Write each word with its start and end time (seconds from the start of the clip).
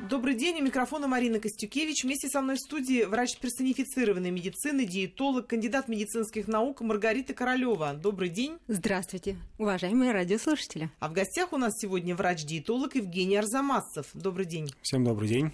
Добрый 0.00 0.34
день, 0.34 0.60
у 0.60 0.62
микрофона 0.62 1.08
Марина 1.08 1.40
Костюкевич. 1.40 2.04
Вместе 2.04 2.28
со 2.28 2.42
мной 2.42 2.56
в 2.56 2.60
студии 2.60 3.04
врач 3.04 3.38
персонифицированной 3.38 4.30
медицины, 4.30 4.84
диетолог, 4.84 5.46
кандидат 5.46 5.88
медицинских 5.88 6.48
наук 6.48 6.82
Маргарита 6.82 7.32
Королева. 7.32 7.94
Добрый 7.94 8.28
день. 8.28 8.58
Здравствуйте, 8.68 9.36
уважаемые 9.58 10.12
радиослушатели. 10.12 10.90
А 11.00 11.08
в 11.08 11.14
гостях 11.14 11.54
у 11.54 11.56
нас 11.56 11.72
сегодня 11.78 12.14
врач-диетолог 12.14 12.94
Евгений 12.94 13.36
Арзамасцев. 13.36 14.08
Добрый 14.12 14.44
день. 14.44 14.70
Всем 14.82 15.02
добрый 15.02 15.28
день. 15.28 15.52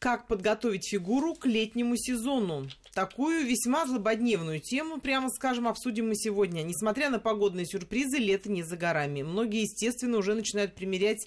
Как 0.00 0.28
подготовить 0.28 0.88
фигуру 0.88 1.34
к 1.34 1.46
летнему 1.46 1.96
сезону? 1.96 2.68
Такую 2.94 3.44
весьма 3.44 3.84
злободневную 3.84 4.60
тему, 4.60 5.00
прямо 5.00 5.28
скажем, 5.28 5.66
обсудим 5.66 6.08
мы 6.08 6.14
сегодня. 6.14 6.62
Несмотря 6.62 7.10
на 7.10 7.18
погодные 7.18 7.66
сюрпризы, 7.66 8.18
лето 8.18 8.48
не 8.48 8.62
за 8.62 8.76
горами. 8.76 9.22
Многие, 9.22 9.62
естественно, 9.62 10.18
уже 10.18 10.34
начинают 10.34 10.76
примерять 10.76 11.26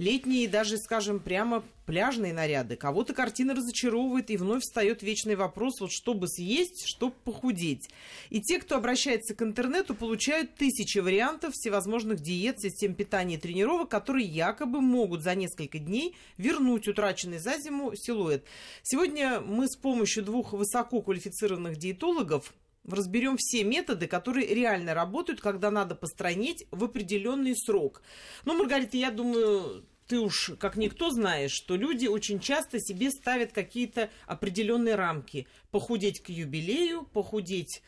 летние 0.00 0.44
и 0.44 0.48
даже, 0.48 0.78
скажем, 0.78 1.20
прямо 1.20 1.62
пляжные 1.84 2.32
наряды. 2.32 2.76
Кого-то 2.76 3.12
картина 3.12 3.54
разочаровывает, 3.54 4.30
и 4.30 4.38
вновь 4.38 4.62
встает 4.62 5.02
вечный 5.02 5.36
вопрос, 5.36 5.80
вот 5.80 5.92
чтобы 5.92 6.26
съесть, 6.26 6.84
чтобы 6.86 7.14
похудеть. 7.24 7.90
И 8.30 8.40
те, 8.40 8.58
кто 8.58 8.76
обращается 8.76 9.34
к 9.34 9.42
интернету, 9.42 9.94
получают 9.94 10.54
тысячи 10.54 10.98
вариантов 10.98 11.52
всевозможных 11.52 12.20
диет, 12.20 12.60
систем 12.60 12.94
питания 12.94 13.34
и 13.34 13.38
тренировок, 13.38 13.90
которые 13.90 14.26
якобы 14.26 14.80
могут 14.80 15.22
за 15.22 15.34
несколько 15.34 15.78
дней 15.78 16.16
вернуть 16.38 16.88
утраченный 16.88 17.38
за 17.38 17.58
зиму 17.58 17.92
силуэт. 17.94 18.44
Сегодня 18.82 19.40
мы 19.40 19.68
с 19.68 19.76
помощью 19.76 20.24
двух 20.24 20.54
высококвалифицированных 20.54 21.76
диетологов 21.76 22.54
разберем 22.88 23.36
все 23.38 23.64
методы, 23.64 24.06
которые 24.06 24.46
реально 24.54 24.94
работают, 24.94 25.40
когда 25.40 25.70
надо 25.70 25.94
постранить 25.94 26.66
в 26.70 26.84
определенный 26.84 27.56
срок. 27.56 28.02
Ну, 28.44 28.56
Маргарита, 28.56 28.96
я 28.96 29.10
думаю, 29.10 29.84
ты 30.10 30.18
уж 30.18 30.50
как 30.58 30.76
никто 30.76 31.10
знаешь, 31.10 31.52
что 31.52 31.76
люди 31.76 32.08
очень 32.08 32.40
часто 32.40 32.80
себе 32.80 33.12
ставят 33.12 33.52
какие-то 33.52 34.10
определенные 34.26 34.96
рамки. 34.96 35.46
Похудеть 35.70 36.20
к 36.20 36.30
юбилею, 36.30 37.04
похудеть 37.12 37.80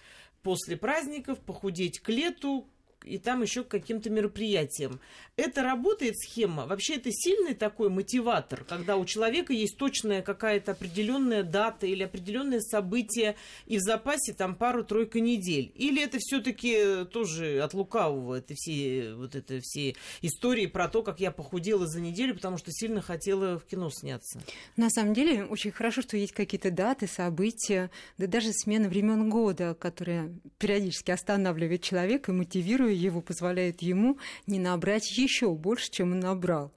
после 0.44 0.76
праздников, 0.76 1.40
похудеть 1.40 1.98
к 1.98 2.08
лету, 2.10 2.68
и 3.04 3.18
там 3.18 3.42
еще 3.42 3.64
к 3.64 3.68
каким-то 3.68 4.10
мероприятиям. 4.10 5.00
Это 5.36 5.62
работает 5.62 6.18
схема? 6.18 6.66
Вообще 6.66 6.96
это 6.96 7.10
сильный 7.10 7.54
такой 7.54 7.88
мотиватор, 7.88 8.64
когда 8.64 8.96
у 8.96 9.04
человека 9.04 9.52
есть 9.52 9.78
точная 9.78 10.20
какая-то 10.20 10.72
определенная 10.72 11.42
дата 11.42 11.86
или 11.86 12.02
определенное 12.02 12.60
событие, 12.60 13.36
и 13.66 13.78
в 13.78 13.80
запасе 13.80 14.34
там 14.34 14.54
пару-тройка 14.54 15.20
недель? 15.20 15.72
Или 15.74 16.02
это 16.02 16.18
все-таки 16.20 17.04
тоже 17.06 17.60
от 17.60 17.72
лукавого, 17.72 18.36
это 18.36 18.54
все, 18.54 19.14
вот 19.14 19.34
это 19.34 19.60
все 19.62 19.94
истории 20.20 20.66
про 20.66 20.88
то, 20.88 21.02
как 21.02 21.18
я 21.18 21.30
похудела 21.30 21.86
за 21.86 22.00
неделю, 22.00 22.34
потому 22.34 22.58
что 22.58 22.70
сильно 22.70 23.00
хотела 23.00 23.58
в 23.58 23.64
кино 23.64 23.90
сняться? 23.90 24.40
На 24.76 24.90
самом 24.90 25.14
деле 25.14 25.44
очень 25.44 25.70
хорошо, 25.70 26.02
что 26.02 26.16
есть 26.16 26.32
какие-то 26.32 26.70
даты, 26.70 27.06
события, 27.06 27.90
да 28.18 28.26
даже 28.26 28.52
смена 28.52 28.88
времен 28.88 29.30
года, 29.30 29.74
которая 29.74 30.30
периодически 30.58 31.10
останавливает 31.10 31.82
человека 31.82 32.32
и 32.32 32.34
мотивирует 32.34 32.91
его 32.94 33.20
позволяет 33.20 33.82
ему 33.82 34.18
не 34.46 34.58
набрать 34.58 35.10
еще 35.16 35.52
больше, 35.54 35.90
чем 35.90 36.12
он 36.12 36.20
набрал. 36.20 36.72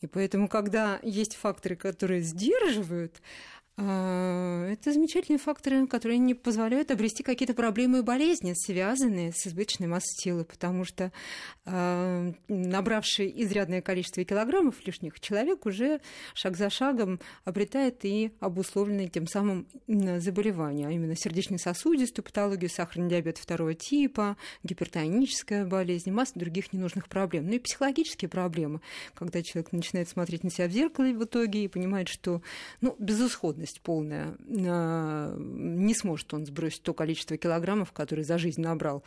И 0.00 0.06
поэтому, 0.06 0.48
когда 0.48 1.00
есть 1.02 1.34
факторы, 1.34 1.76
которые 1.76 2.22
сдерживают, 2.22 3.20
это 3.78 4.92
замечательные 4.92 5.38
факторы, 5.38 5.86
которые 5.86 6.18
не 6.18 6.34
позволяют 6.34 6.90
обрести 6.90 7.22
какие-то 7.22 7.54
проблемы 7.54 7.98
и 7.98 8.02
болезни, 8.02 8.52
связанные 8.56 9.32
с 9.32 9.46
избыточной 9.46 9.86
массой 9.86 10.16
тела, 10.16 10.42
потому 10.42 10.84
что 10.84 11.12
э, 11.64 12.32
набравший 12.48 13.32
изрядное 13.36 13.80
количество 13.80 14.24
килограммов 14.24 14.84
лишних, 14.84 15.20
человек 15.20 15.64
уже 15.64 16.00
шаг 16.34 16.56
за 16.56 16.70
шагом 16.70 17.20
обретает 17.44 18.04
и 18.04 18.32
обусловленные 18.40 19.06
тем 19.06 19.28
самым 19.28 19.68
заболевания, 19.86 20.88
а 20.88 20.90
именно 20.90 21.14
сердечно-сосудистую 21.14 22.24
патологию, 22.24 22.70
сахарный 22.70 23.08
диабет 23.08 23.38
второго 23.38 23.74
типа, 23.74 24.36
гипертоническая 24.64 25.64
болезнь, 25.64 26.10
масса 26.10 26.32
других 26.34 26.72
ненужных 26.72 27.08
проблем. 27.08 27.46
Ну 27.46 27.52
и 27.52 27.58
психологические 27.60 28.28
проблемы, 28.28 28.80
когда 29.14 29.40
человек 29.40 29.70
начинает 29.70 30.08
смотреть 30.08 30.42
на 30.42 30.50
себя 30.50 30.66
в 30.66 30.72
зеркало 30.72 31.06
в 31.06 31.24
итоге 31.24 31.64
и 31.64 31.68
понимает, 31.68 32.08
что, 32.08 32.42
ну, 32.80 32.96
безысходность 32.98 33.67
уверенность 33.68 33.80
полная, 33.80 34.36
а, 34.66 35.34
не 35.36 35.94
сможет 35.94 36.32
он 36.34 36.46
сбросить 36.46 36.82
то 36.82 36.94
количество 36.94 37.36
килограммов, 37.36 37.92
которые 37.92 38.24
за 38.24 38.38
жизнь 38.38 38.60
набрал. 38.60 39.02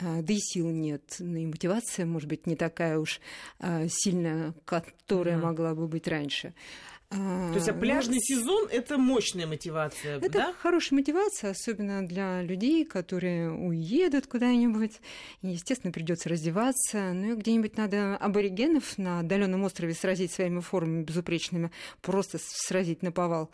А, 0.00 0.22
да 0.22 0.32
и 0.32 0.38
сил 0.38 0.70
нет, 0.70 1.16
ну 1.18 1.36
и 1.36 1.46
мотивация, 1.46 2.06
может 2.06 2.28
быть, 2.28 2.46
не 2.46 2.56
такая 2.56 2.98
уж 2.98 3.20
а, 3.58 3.86
сильная, 3.88 4.54
которая 4.64 5.36
mm-hmm. 5.36 5.42
могла 5.42 5.74
бы 5.74 5.88
быть 5.88 6.08
раньше. 6.08 6.54
То 7.14 7.54
есть, 7.54 7.68
а 7.68 7.72
ну, 7.72 7.80
пляжный 7.80 8.16
ну, 8.16 8.20
сезон– 8.20 8.68
это 8.70 8.98
мощная 8.98 9.46
мотивация, 9.46 10.16
Это 10.16 10.30
да? 10.30 10.54
хорошая 10.60 10.98
мотивация, 10.98 11.50
особенно 11.50 12.06
для 12.06 12.42
людей, 12.42 12.84
которые 12.84 13.52
уедут 13.52 14.26
куда-нибудь. 14.26 15.00
Естественно, 15.42 15.92
придется 15.92 16.28
раздеваться. 16.28 17.12
Ну 17.12 17.32
и 17.32 17.36
где-нибудь 17.36 17.76
надо 17.76 18.16
аборигенов 18.16 18.98
на 18.98 19.20
отдаленном 19.20 19.62
острове 19.64 19.94
сразить 19.94 20.32
своими 20.32 20.60
формами 20.60 21.04
безупречными, 21.04 21.70
просто 22.00 22.38
сразить 22.40 23.02
на 23.02 23.12
повал. 23.12 23.50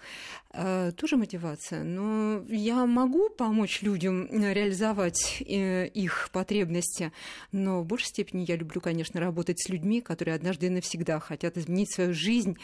А, 0.53 0.93
тоже 0.93 1.17
мотивация. 1.17 1.85
Но 1.85 2.43
я 2.49 2.87
могу 2.87 3.29
помочь 3.29 3.83
людям 3.83 4.29
реализовать 4.31 5.43
э, 5.47 5.87
их 5.89 6.31
потребности, 6.33 7.13
но 7.53 7.83
в 7.83 7.87
большей 7.87 8.09
степени 8.09 8.45
я 8.49 8.57
люблю, 8.57 8.81
конечно, 8.81 9.21
работать 9.21 9.61
с 9.61 9.69
людьми, 9.69 10.01
которые 10.01 10.35
однажды 10.35 10.67
и 10.67 10.71
навсегда 10.71 11.21
хотят 11.21 11.57
изменить 11.57 11.93
свою 11.93 12.15
жизнь, 12.15 12.57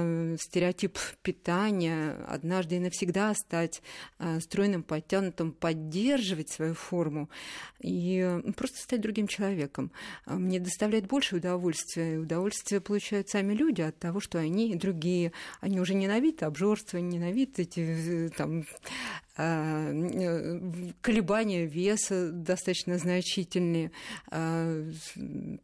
Э, 0.00 0.36
стереотип 0.38 0.98
питания, 1.22 2.16
однажды 2.28 2.76
и 2.76 2.80
навсегда 2.80 3.34
стать 3.34 3.82
э, 4.18 4.40
стройным, 4.40 4.82
подтянутым, 4.82 5.52
поддерживать 5.52 6.50
свою 6.50 6.74
форму 6.74 7.28
и 7.80 8.40
просто 8.56 8.78
стать 8.78 9.00
другим 9.00 9.26
человеком. 9.26 9.90
А 10.24 10.34
мне 10.34 10.60
доставляет 10.60 11.06
больше 11.06 11.36
удовольствия. 11.36 12.14
И 12.14 12.18
удовольствие 12.18 12.80
получают 12.80 13.28
сами 13.28 13.52
люди 13.52 13.82
от 13.82 13.98
того, 13.98 14.20
что 14.20 14.38
они 14.38 14.74
другие. 14.74 15.32
Они 15.60 15.80
уже 15.80 15.94
ненавидят 15.94 16.42
обжорство, 16.42 16.98
ненавидят 16.98 17.58
эти 17.58 17.80
э, 17.80 18.28
там, 18.30 18.60
э, 18.60 18.64
колебания 21.00 21.66
веса 21.66 22.30
достаточно 22.30 22.98
значительные, 22.98 23.92
а, 24.30 24.84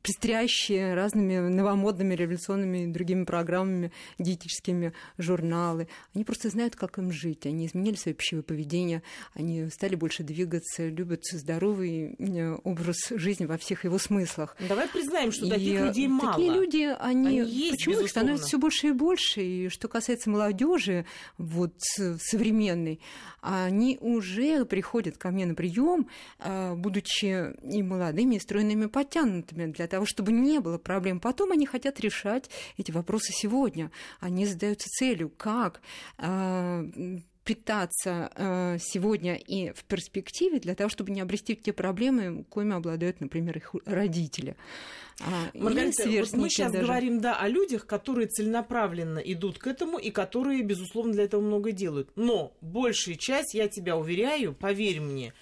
пестрящие 0.03 0.95
разными 0.95 1.39
новомодными 1.39 2.15
революционными 2.15 2.85
и 2.85 2.87
другими 2.87 3.25
программами, 3.25 3.93
диетическими 4.19 4.93
журналы. 5.19 5.89
Они 6.15 6.25
просто 6.25 6.49
знают, 6.49 6.77
как 6.77 6.99
им 6.99 7.13
жить. 7.13 7.47
Они 7.47 7.67
изменили 7.67 7.97
свое 7.97 8.15
пищевое 8.15 8.43
поведение, 8.43 9.03
они 9.35 9.69
стали 9.71 9.95
больше 9.95 10.23
двигаться, 10.23 10.89
любят 10.89 11.25
здоровый 11.25 12.15
э, 12.19 12.57
образ 12.65 13.09
жизни 13.11 13.47
во 13.47 13.59
всех 13.59 13.85
его 13.85 13.99
смыслах. 13.99 14.57
Давай 14.69 14.89
признаем, 14.89 15.33
что 15.33 15.49
таких 15.49 15.81
людей 15.81 16.09
мало. 16.09 16.33
Такие 16.33 16.53
люди, 16.53 16.97
они, 16.99 17.41
они 17.41 17.51
есть, 17.51 17.85
почему 17.85 18.01
их 18.01 18.11
становится 18.11 18.47
все 18.47 18.59
больше 18.59 18.89
и 18.89 18.93
больше. 18.93 19.43
И 19.43 19.69
что 19.69 19.89
касается 19.89 20.31
молодежи, 20.31 21.05
вот 21.39 21.75
современной, 21.83 23.01
они 23.67 23.99
уже 24.01 24.65
приходят 24.65 25.19
ко 25.19 25.31
мне 25.31 25.47
на 25.47 25.55
прием, 25.55 26.09
а, 26.39 26.75
будучи 26.75 27.55
и 27.63 27.83
молодыми, 27.83 28.37
и 28.37 28.41
стройными, 28.41 28.87
подтянутыми, 28.87 29.73
для 29.73 29.87
того, 29.87 30.07
чтобы 30.07 30.33
не 30.33 30.61
было 30.61 30.79
проблем. 30.79 31.21
Потом 31.21 31.53
они 31.53 31.67
хотят 31.67 32.01
решать 32.01 32.51
эти 32.79 32.91
вопросы 32.91 33.33
сегодня. 33.33 33.91
Они 34.21 34.47
задаются 34.47 34.89
целью, 34.89 35.31
как 35.37 35.81
а, 36.19 36.85
питаться 37.47 38.33
а, 38.35 38.77
сегодня 38.79 39.37
и 39.37 39.73
в 39.73 39.85
перспективе 39.85 40.59
для 40.59 40.75
того, 40.75 40.91
чтобы 40.91 41.13
не 41.13 41.21
обрести 41.21 41.55
те 41.55 41.73
проблемы, 41.73 42.45
коими 42.51 42.75
обладают, 42.75 43.21
например, 43.21 43.57
их 43.57 43.73
родители. 43.87 44.57
А, 45.21 45.51
Маргарита, 45.55 46.09
вот 46.09 46.33
мы 46.33 46.51
сейчас 46.51 46.73
даже. 46.73 46.85
говорим 46.85 47.21
да, 47.21 47.39
о 47.39 47.49
людях, 47.49 47.87
которые 47.87 48.27
целенаправленно 48.27 49.21
идут 49.21 49.59
к 49.59 49.69
этому 49.69 49.97
и 49.97 50.11
которые, 50.11 50.63
безусловно, 50.63 51.13
для 51.13 51.23
этого 51.23 51.41
много 51.41 51.71
делают. 51.71 52.11
Но 52.17 52.53
большая 52.61 53.15
часть, 53.15 53.55
я 53.55 53.69
тебя 53.69 53.97
уверяю, 53.97 54.53
поверь 54.53 55.01
мне, 55.01 55.33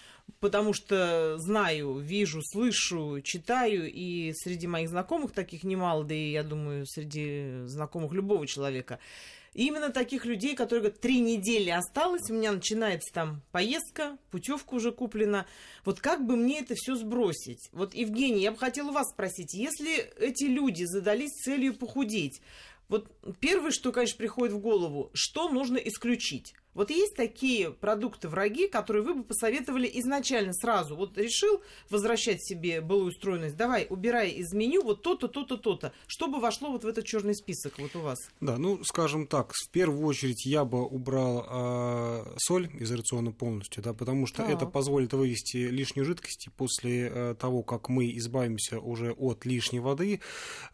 потому 0.41 0.75
что 0.75 1.39
знаю, 1.39 1.99
вижу, 2.01 2.43
слышу, 2.43 3.23
читаю, 3.25 3.91
и 3.91 4.33
среди 4.35 4.67
моих 4.67 4.91
знакомых 4.91 5.33
таких 5.33 5.65
немало, 5.65 6.05
да 6.05 6.15
и, 6.15 6.33
я 6.33 6.43
думаю, 6.43 6.85
среди 6.87 7.63
знакомых 7.65 8.13
любого 8.13 8.47
человека– 8.47 8.99
именно 9.55 9.91
таких 9.91 10.27
людей, 10.27 10.55
которые 10.55 10.83
говорят, 10.83 11.01
три 11.01 11.21
недели 11.21 11.71
осталось, 11.71 12.31
у 12.31 12.35
меня 12.35 12.53
начинается 12.53 13.13
там 13.15 13.43
поездка, 13.53 14.19
путевка 14.31 14.75
уже 14.75 14.93
куплена. 14.93 15.47
Вот 15.85 16.01
как 16.01 16.27
бы 16.27 16.37
мне 16.37 16.61
это 16.61 16.75
все 16.75 16.97
сбросить? 16.97 17.69
Вот, 17.73 17.95
Евгений, 17.95 18.43
я 18.43 18.53
бы 18.53 18.59
хотела 18.59 18.93
вас 18.93 19.11
спросить, 19.11 19.55
если 19.55 19.97
эти 20.19 20.45
люди 20.45 20.85
задались 20.85 21.31
целью 21.31 21.75
похудеть, 21.75 22.43
вот 22.89 23.11
первое, 23.41 23.71
что, 23.71 23.93
конечно, 23.93 24.19
приходит 24.19 24.55
в 24.55 24.59
голову, 24.59 25.11
что 25.15 25.49
нужно 25.49 25.79
исключить? 25.79 26.55
Вот 26.75 26.91
есть 26.91 27.15
такие 27.15 27.71
продукты 27.71 28.29
враги, 28.29 28.69
которые 28.69 29.03
вы 29.03 29.15
бы 29.15 29.25
посоветовали 29.25 29.91
изначально 29.95 30.53
сразу. 30.53 30.97
Вот 30.97 31.17
решил 31.17 31.63
возвращать 31.91 32.45
себе 32.45 32.81
былую 32.81 33.13
стройность, 33.13 33.57
давай, 33.57 33.87
убирай 33.89 34.31
из 34.31 34.53
меню 34.53 34.83
вот 34.83 35.03
то-то, 35.03 35.29
то-то, 35.29 35.57
то-то. 35.57 35.93
Чтобы 36.07 36.41
вошло 36.41 36.71
вот 36.71 36.85
в 36.85 36.87
этот 36.87 37.05
черный 37.05 37.35
список 37.35 37.79
вот 37.79 37.95
у 37.97 38.01
вас? 38.01 38.19
Да, 38.41 38.59
ну, 38.59 38.83
скажем 38.85 39.27
так, 39.27 39.53
в 39.53 39.71
первую 39.71 40.05
очередь 40.07 40.45
я 40.47 40.65
бы 40.65 40.85
убрал 40.85 41.47
э, 41.49 42.37
соль 42.39 42.69
из 42.79 42.91
рациона 42.91 43.33
полностью, 43.33 43.83
да, 43.83 43.95
потому 43.95 44.27
что 44.27 44.39
так. 44.39 44.51
это 44.51 44.67
позволит 44.67 45.13
вывести 45.13 45.57
лишнюю 45.57 46.05
жидкость. 46.05 46.49
И 46.49 46.51
после 46.51 47.11
э, 47.13 47.35
того, 47.39 47.63
как 47.63 47.89
мы 47.89 48.11
избавимся 48.17 48.81
уже 48.81 49.13
от 49.13 49.45
лишней 49.45 49.81
воды, 49.81 50.21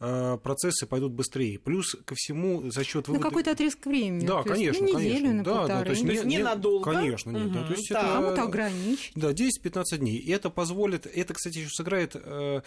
э, 0.01 0.39
процессы 0.43 0.87
пойдут 0.87 1.13
быстрее. 1.13 1.59
Плюс 1.59 1.97
ко 2.05 2.15
всему 2.17 2.71
за 2.71 2.85
счет 2.85 3.09
вывода... 3.09 3.25
На 3.25 3.31
какой-то 3.31 3.51
отрезок 3.53 3.85
времени. 3.87 4.27
Да, 4.27 4.43
конечно, 4.43 4.85
на 4.85 4.89
неделю, 4.89 5.27
конечно. 5.27 5.33
на 5.35 5.45
да, 5.45 5.67
да, 5.67 5.90
то 5.91 5.97
есть, 5.97 6.07
то 6.07 6.13
есть 6.13 6.25
не, 6.25 6.37
ненадолго? 6.37 6.93
Конечно, 6.93 7.31
нет. 7.31 7.47
Угу. 7.47 7.55
Да, 7.55 7.65
то 7.65 7.73
есть 7.73 7.91
это, 7.91 8.01
Кому-то 8.01 8.43
ограничить. 8.43 9.13
Да, 9.15 9.33
10-15 9.33 9.99
дней. 9.99 10.17
И 10.17 10.31
это 10.31 10.51
позволит, 10.51 11.07
это, 11.07 11.35
кстати, 11.35 11.59
еще 11.59 11.71
сыграет 11.71 12.13
э, 12.15 12.61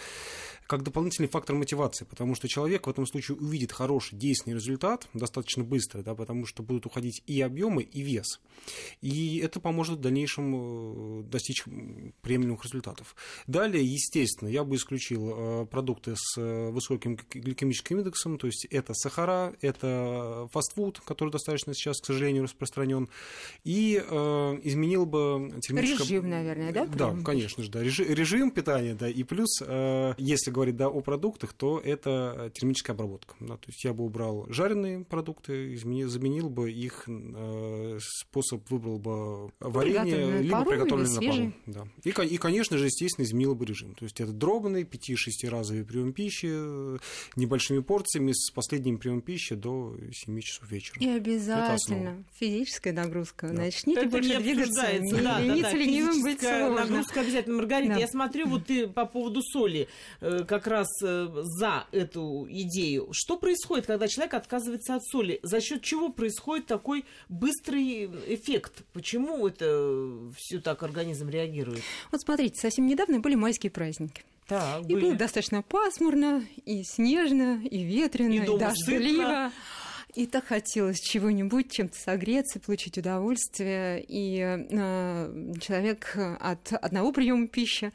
как 0.67 0.83
дополнительный 0.83 1.27
фактор 1.27 1.55
мотивации, 1.55 2.05
потому 2.05 2.35
что 2.35 2.47
человек 2.47 2.87
в 2.87 2.89
этом 2.89 3.05
случае 3.05 3.37
увидит 3.37 3.71
хороший 3.71 4.17
действенный 4.17 4.55
результат 4.55 5.07
достаточно 5.13 5.63
быстро, 5.63 6.01
да, 6.01 6.15
потому 6.15 6.45
что 6.45 6.63
будут 6.63 6.85
уходить 6.85 7.21
и 7.27 7.41
объемы, 7.41 7.83
и 7.83 8.01
вес. 8.01 8.39
И 9.01 9.39
это 9.39 9.59
поможет 9.59 9.99
в 9.99 10.01
дальнейшем 10.01 11.21
э, 11.21 11.23
достичь 11.23 11.63
приемлемых 12.21 12.63
результатов. 12.63 13.15
Далее, 13.47 13.83
естественно, 13.83 14.49
я 14.49 14.63
бы 14.63 14.75
исключил 14.75 15.33
э, 15.35 15.65
продукты 15.65 16.13
с 16.15 16.37
э, 16.37 16.69
высоким 16.69 17.17
гликемическим 17.31 17.99
индексом, 17.99 18.37
то 18.37 18.47
есть 18.47 18.65
это 18.65 18.93
сахара, 18.93 19.53
это 19.61 20.47
фастфуд, 20.51 21.01
который 21.01 21.29
достаточно 21.29 21.73
сейчас, 21.73 21.99
к 21.99 22.05
сожалению, 22.05 22.43
распространен, 22.43 23.09
и 23.63 24.01
э, 24.03 24.59
изменил 24.63 25.05
бы 25.05 25.53
термическое... 25.61 26.07
Режим, 26.07 26.29
наверное, 26.29 26.71
да? 26.71 26.85
Да, 26.85 27.15
конечно 27.23 27.63
же, 27.63 27.71
да. 27.71 27.83
Режим, 27.83 28.07
режим 28.07 28.51
питания, 28.51 28.95
да, 28.95 29.09
и 29.09 29.23
плюс, 29.23 29.61
э, 29.61 30.13
если 30.17 30.52
говорить 30.53 30.77
да, 30.77 30.87
о 30.87 31.01
продуктах, 31.01 31.53
то 31.53 31.79
это 31.79 32.51
термическая 32.53 32.95
обработка. 32.95 33.35
Да, 33.39 33.57
то 33.57 33.67
есть 33.67 33.83
я 33.83 33.93
бы 33.93 34.05
убрал 34.05 34.45
жареные 34.49 35.03
продукты, 35.03 35.73
изменил, 35.73 36.09
заменил 36.09 36.49
бы 36.49 36.71
их 36.71 37.03
э, 37.07 37.97
способ, 38.01 38.69
выбрал 38.69 38.99
бы 38.99 39.51
варенье, 39.59 40.41
либо 40.41 40.63
приготовленное 40.63 41.13
на 41.13 41.21
пару. 41.21 41.53
Да. 41.65 41.87
И, 42.03 42.09
и, 42.33 42.37
конечно 42.37 42.77
же, 42.77 42.85
естественно, 42.85 43.25
изменил 43.25 43.55
бы 43.55 43.65
режим. 43.65 43.95
То 43.95 44.05
есть 44.05 44.19
это 44.21 44.31
дробный 44.31 44.83
5-6 44.83 45.49
разовый 45.49 45.83
прием 45.83 46.13
пищи 46.13 46.47
небольшими 47.37 47.79
порциями 47.79 48.31
с 48.33 48.51
последним 48.51 48.97
приемом 48.97 49.21
пищи 49.21 49.55
до 49.55 49.95
7 50.11 50.39
часов 50.41 50.69
вечера. 50.71 50.99
И 50.99 51.07
обязательно 51.07 52.23
физическая 52.33 52.93
нагрузка. 52.93 53.47
Да. 53.47 53.63
Начните 53.63 54.01
это 54.01 54.09
больше 54.09 54.39
двигаться. 54.39 54.99
Не 54.99 55.11
да, 55.21 55.39
лениться, 55.39 55.63
да, 55.63 55.71
да. 55.71 55.77
ленивым 55.77 56.21
быть 56.21 56.39
сложно. 56.39 56.85
Нагрузка 56.85 57.21
обязательно. 57.21 57.57
Маргарита, 57.57 57.93
да. 57.93 57.99
я 57.99 58.07
смотрю, 58.07 58.47
вот 58.47 58.65
ты 58.65 58.87
по 58.87 59.05
поводу 59.05 59.41
соли 59.41 59.87
э, 60.21 60.42
как 60.45 60.67
раз 60.67 60.87
э, 61.03 61.27
за 61.33 61.85
эту 61.91 62.47
идею. 62.49 63.09
Что 63.11 63.37
происходит, 63.37 63.85
когда 63.85 64.07
человек 64.07 64.33
отказывается 64.33 64.95
от 64.95 65.03
соли? 65.05 65.39
За 65.43 65.61
счет 65.61 65.81
чего 65.81 66.09
происходит 66.09 66.65
такой 66.65 67.05
быстрый 67.29 68.05
эффект? 68.27 68.83
Почему 68.93 69.47
это 69.47 70.31
все 70.37 70.59
так 70.59 70.83
организм 70.83 71.29
реагирует? 71.29 71.81
Вот 72.11 72.21
смотрите, 72.21 72.59
совсем 72.59 72.85
недавно 72.85 73.19
были 73.19 73.35
майские 73.35 73.71
праздники. 73.71 74.23
Так, 74.47 74.81
и 74.81 74.93
были. 74.93 75.01
было 75.01 75.15
достаточно 75.15 75.61
пасмурно, 75.61 76.43
и 76.65 76.83
снежно, 76.83 77.61
и 77.63 77.83
ветрено, 77.83 78.33
и, 78.33 78.43
и 78.43 78.57
дождливо. 78.57 79.23
Сытно. 79.23 79.51
И 80.15 80.27
так 80.27 80.45
хотелось 80.45 80.99
чего-нибудь, 80.99 81.71
чем-то 81.71 81.97
согреться, 81.97 82.59
получить 82.59 82.99
удовольствие. 82.99 84.03
И 84.07 84.37
э, 84.39 85.53
человек 85.59 86.15
от 86.39 86.71
одного 86.73 87.11
приема 87.11 87.47
пищи 87.47 87.91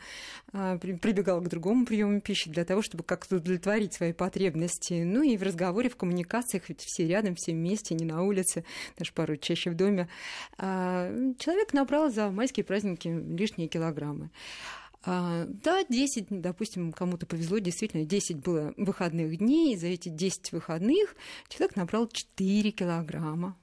э, 0.53 0.79
прибегал 0.81 1.41
к 1.41 1.49
другому 1.49 1.87
приему 1.87 2.21
пищи 2.21 2.51
для 2.51 2.65
того, 2.65 2.83
чтобы 2.83 3.05
как-то 3.05 3.37
удовлетворить 3.37 3.95
свои 3.95 4.13
потребности. 4.13 5.05
Ну 5.05 5.23
и 5.23 5.37
в 5.37 5.45
разговоре, 5.45 5.89
в 5.89 5.97
коммуникациях, 5.97 6.69
ведь 6.69 6.81
все 6.81 7.07
рядом, 7.07 7.37
все 7.37 7.53
вместе, 7.53 7.95
не 7.95 8.05
на 8.05 8.25
улице, 8.25 8.65
даже 8.99 9.13
пару 9.13 9.37
чаще 9.37 9.71
в 9.71 9.77
доме. 9.77 10.09
Э, 10.59 11.35
человек 11.39 11.73
набрал 11.73 12.11
за 12.11 12.31
майские 12.33 12.65
праздники 12.65 13.07
лишние 13.07 13.69
килограммы. 13.69 14.31
А, 15.05 15.45
да, 15.47 15.85
10, 15.89 16.27
допустим, 16.41 16.93
кому-то 16.93 17.27
повезло, 17.27 17.59
действительно, 17.59 18.05
10 18.05 18.39
было 18.39 18.75
выходных 18.77 19.37
дней, 19.39 19.75
и 19.75 19.77
за 19.77 19.87
эти 19.87 20.09
10 20.09 20.53
выходных 20.53 21.15
человек 21.49 21.77
набрал 21.77 22.09
4 22.09 22.71
килограмма 22.73 23.57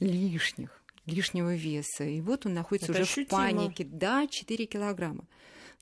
лишних, 0.00 0.82
лишнего 1.06 1.54
веса. 1.54 2.04
И 2.04 2.20
вот 2.20 2.46
он 2.46 2.54
находится 2.54 2.92
Это 2.92 3.02
уже 3.02 3.10
ощутимо. 3.10 3.26
в 3.26 3.30
панике. 3.30 3.84
Да, 3.84 4.26
4 4.26 4.66
килограмма. 4.66 5.26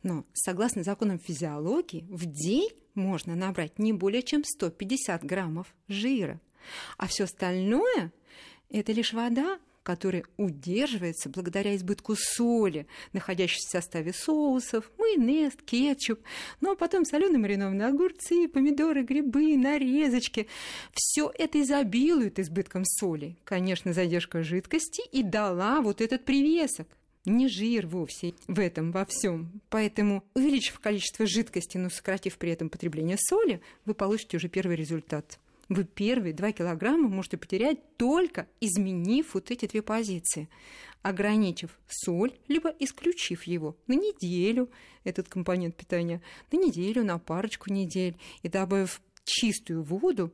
Но 0.02 0.24
согласно 0.32 0.82
законам 0.82 1.18
физиологии, 1.18 2.06
в 2.08 2.24
день 2.26 2.70
можно 2.94 3.34
набрать 3.34 3.78
не 3.78 3.92
более 3.92 4.22
чем 4.22 4.44
150 4.44 5.24
граммов 5.24 5.74
жира. 5.88 6.40
А 6.96 7.06
все 7.06 7.24
остальное– 7.24 8.12
это 8.70 8.92
лишь 8.92 9.12
вода, 9.12 9.58
который 9.82 10.24
удерживается 10.36 11.28
благодаря 11.28 11.74
избытку 11.76 12.14
соли, 12.16 12.86
находящейся 13.12 13.68
в 13.68 13.70
составе 13.70 14.12
соусов, 14.12 14.90
майонез, 14.98 15.52
кетчуп, 15.64 16.20
ну 16.60 16.72
а 16.72 16.76
потом 16.76 17.04
соленые 17.04 17.38
маринованные 17.38 17.88
огурцы, 17.88 18.48
помидоры, 18.48 19.02
грибы, 19.02 19.56
нарезочки. 19.56 20.46
Все 20.92 21.32
это 21.36 21.60
изобилует 21.60 22.38
избытком 22.38 22.84
соли. 22.84 23.36
Конечно, 23.44 23.92
задержка 23.92 24.42
жидкости 24.42 25.02
и 25.12 25.22
дала 25.22 25.80
вот 25.80 26.00
этот 26.00 26.24
привесок 26.24 26.86
не 27.26 27.48
жир 27.48 27.86
вовсе 27.86 28.34
в 28.48 28.58
этом, 28.58 28.92
во 28.92 29.04
всем. 29.04 29.60
Поэтому, 29.68 30.24
увеличив 30.34 30.78
количество 30.80 31.26
жидкости, 31.26 31.76
но 31.76 31.90
сократив 31.90 32.38
при 32.38 32.50
этом 32.50 32.70
потребление 32.70 33.18
соли, 33.18 33.60
вы 33.84 33.94
получите 33.94 34.38
уже 34.38 34.48
первый 34.48 34.76
результат– 34.76 35.38
вы 35.70 35.84
первые 35.84 36.34
2 36.34 36.52
килограмма 36.52 37.08
можете 37.08 37.38
потерять 37.38 37.96
только 37.96 38.48
изменив 38.60 39.34
вот 39.34 39.50
эти 39.52 39.66
две 39.66 39.82
позиции, 39.82 40.48
ограничив 41.00 41.78
соль, 41.88 42.32
либо 42.48 42.70
исключив 42.80 43.44
его 43.44 43.76
на 43.86 43.94
неделю, 43.94 44.68
этот 45.04 45.28
компонент 45.28 45.76
питания, 45.76 46.20
на 46.50 46.58
неделю, 46.58 47.04
на 47.04 47.18
парочку 47.18 47.72
недель, 47.72 48.16
и 48.42 48.48
добавив 48.48 49.00
чистую 49.30 49.82
воду, 49.82 50.32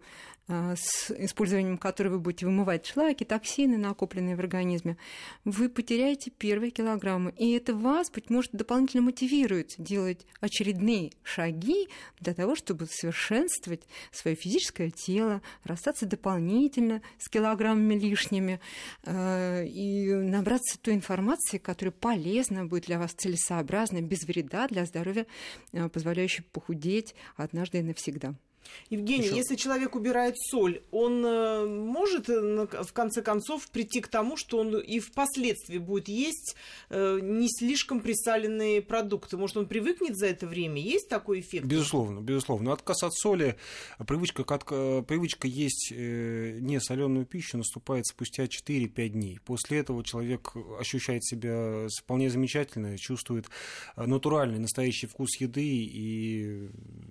а, 0.49 0.77
с 0.77 1.11
использованием 1.11 1.77
которой 1.77 2.09
вы 2.09 2.21
будете 2.21 2.47
вымывать 2.47 2.87
шлаки, 2.87 3.25
токсины, 3.25 3.77
накопленные 3.77 4.37
в 4.37 4.39
организме, 4.39 4.97
вы 5.45 5.69
потеряете 5.69 6.31
первые 6.31 6.71
килограммы. 6.71 7.35
И 7.37 7.51
это 7.51 7.75
вас, 7.75 8.13
быть 8.13 8.31
может, 8.31 8.53
дополнительно 8.53 9.03
мотивирует 9.03 9.75
делать 9.77 10.25
очередные 10.41 11.11
шаги 11.25 11.89
для 12.21 12.33
того, 12.33 12.55
чтобы 12.55 12.87
совершенствовать 12.87 13.83
свое 14.13 14.37
физическое 14.37 14.91
тело, 14.91 15.43
расстаться 15.65 16.07
дополнительно 16.07 17.03
с 17.19 17.29
килограммами 17.29 17.95
лишними 17.99 18.61
а, 19.05 19.65
и 19.65 20.13
набраться 20.13 20.79
той 20.81 20.95
информации, 20.95 21.59
которая 21.59 21.93
полезна 21.93 22.67
будет 22.67 22.85
для 22.87 23.01
вас, 23.01 23.15
целесообразна, 23.15 24.01
без 24.01 24.23
вреда 24.23 24.69
для 24.69 24.85
здоровья, 24.87 25.27
а, 25.73 25.89
позволяющей 25.89 26.45
похудеть 26.45 27.17
однажды 27.37 27.79
и 27.79 27.83
навсегда. 27.83 28.37
Евгений, 28.91 29.27
Еще... 29.27 29.37
если 29.37 29.57
человек 29.57 29.95
убирает 29.97 30.37
соль, 30.39 30.83
он 30.91 31.25
э, 31.25 31.67
может 31.67 32.29
э, 32.29 32.67
в 32.83 32.93
конце 32.93 33.23
концов 33.23 33.69
прийти 33.71 34.01
к 34.01 34.09
тому, 34.09 34.37
что 34.37 34.59
он 34.59 34.77
и 34.79 35.01
впоследствии 35.01 35.79
будет 35.79 36.09
есть 36.09 36.57
э, 36.91 37.19
не 37.21 37.49
слишком 37.49 38.01
присаленные 38.01 38.83
продукты? 38.83 39.37
Может, 39.37 39.57
он 39.57 39.67
привыкнет 39.67 40.17
за 40.17 40.27
это 40.27 40.47
время? 40.47 40.81
Есть 40.81 41.09
такой 41.09 41.41
эффект? 41.41 41.67
Безусловно, 41.67 42.21
безусловно. 42.21 42.73
Отказ 42.73 43.03
от 43.03 43.15
соли, 43.15 43.57
привычка, 44.07 44.45
привычка 44.45 45.49
есть 45.49 45.93
не 45.93 46.81
соленую 46.81 47.27
пищу 47.27 47.59
наступает 47.59 48.07
спустя 48.07 48.45
4-5 48.45 49.09
дней. 49.09 49.41
После 49.45 49.79
этого 49.79 50.05
человек 50.05 50.53
ощущает 50.79 51.25
себя 51.25 51.89
вполне 52.03 52.31
замечательно, 52.31 52.97
чувствует 52.99 53.47
натуральный, 53.97 54.59
настоящий 54.59 55.07
вкус 55.07 55.37
еды 55.41 55.65
и 55.65 56.69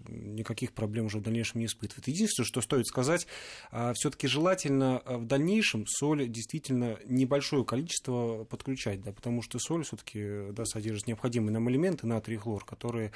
никаких 0.07 0.73
проблем 0.73 1.05
уже 1.05 1.19
в 1.19 1.21
дальнейшем 1.21 1.44
дальнейшем 1.45 1.59
не 1.59 1.65
испытывает. 1.65 2.07
Единственное, 2.07 2.47
что 2.47 2.61
стоит 2.61 2.87
сказать, 2.87 3.27
а, 3.71 3.93
все-таки 3.93 4.27
желательно 4.27 4.99
а, 4.99 5.17
в 5.17 5.25
дальнейшем 5.25 5.85
соль 5.87 6.27
действительно 6.27 6.97
небольшое 7.05 7.63
количество 7.63 8.45
подключать, 8.45 9.01
да, 9.01 9.11
потому 9.11 9.41
что 9.41 9.59
соль 9.59 9.83
все-таки 9.83 10.51
да, 10.51 10.65
содержит 10.65 11.07
необходимые 11.07 11.53
нам 11.53 11.69
элементы 11.69 12.07
натрий 12.07 12.35
и 12.35 12.39
хлор, 12.39 12.65
которые 12.65 13.11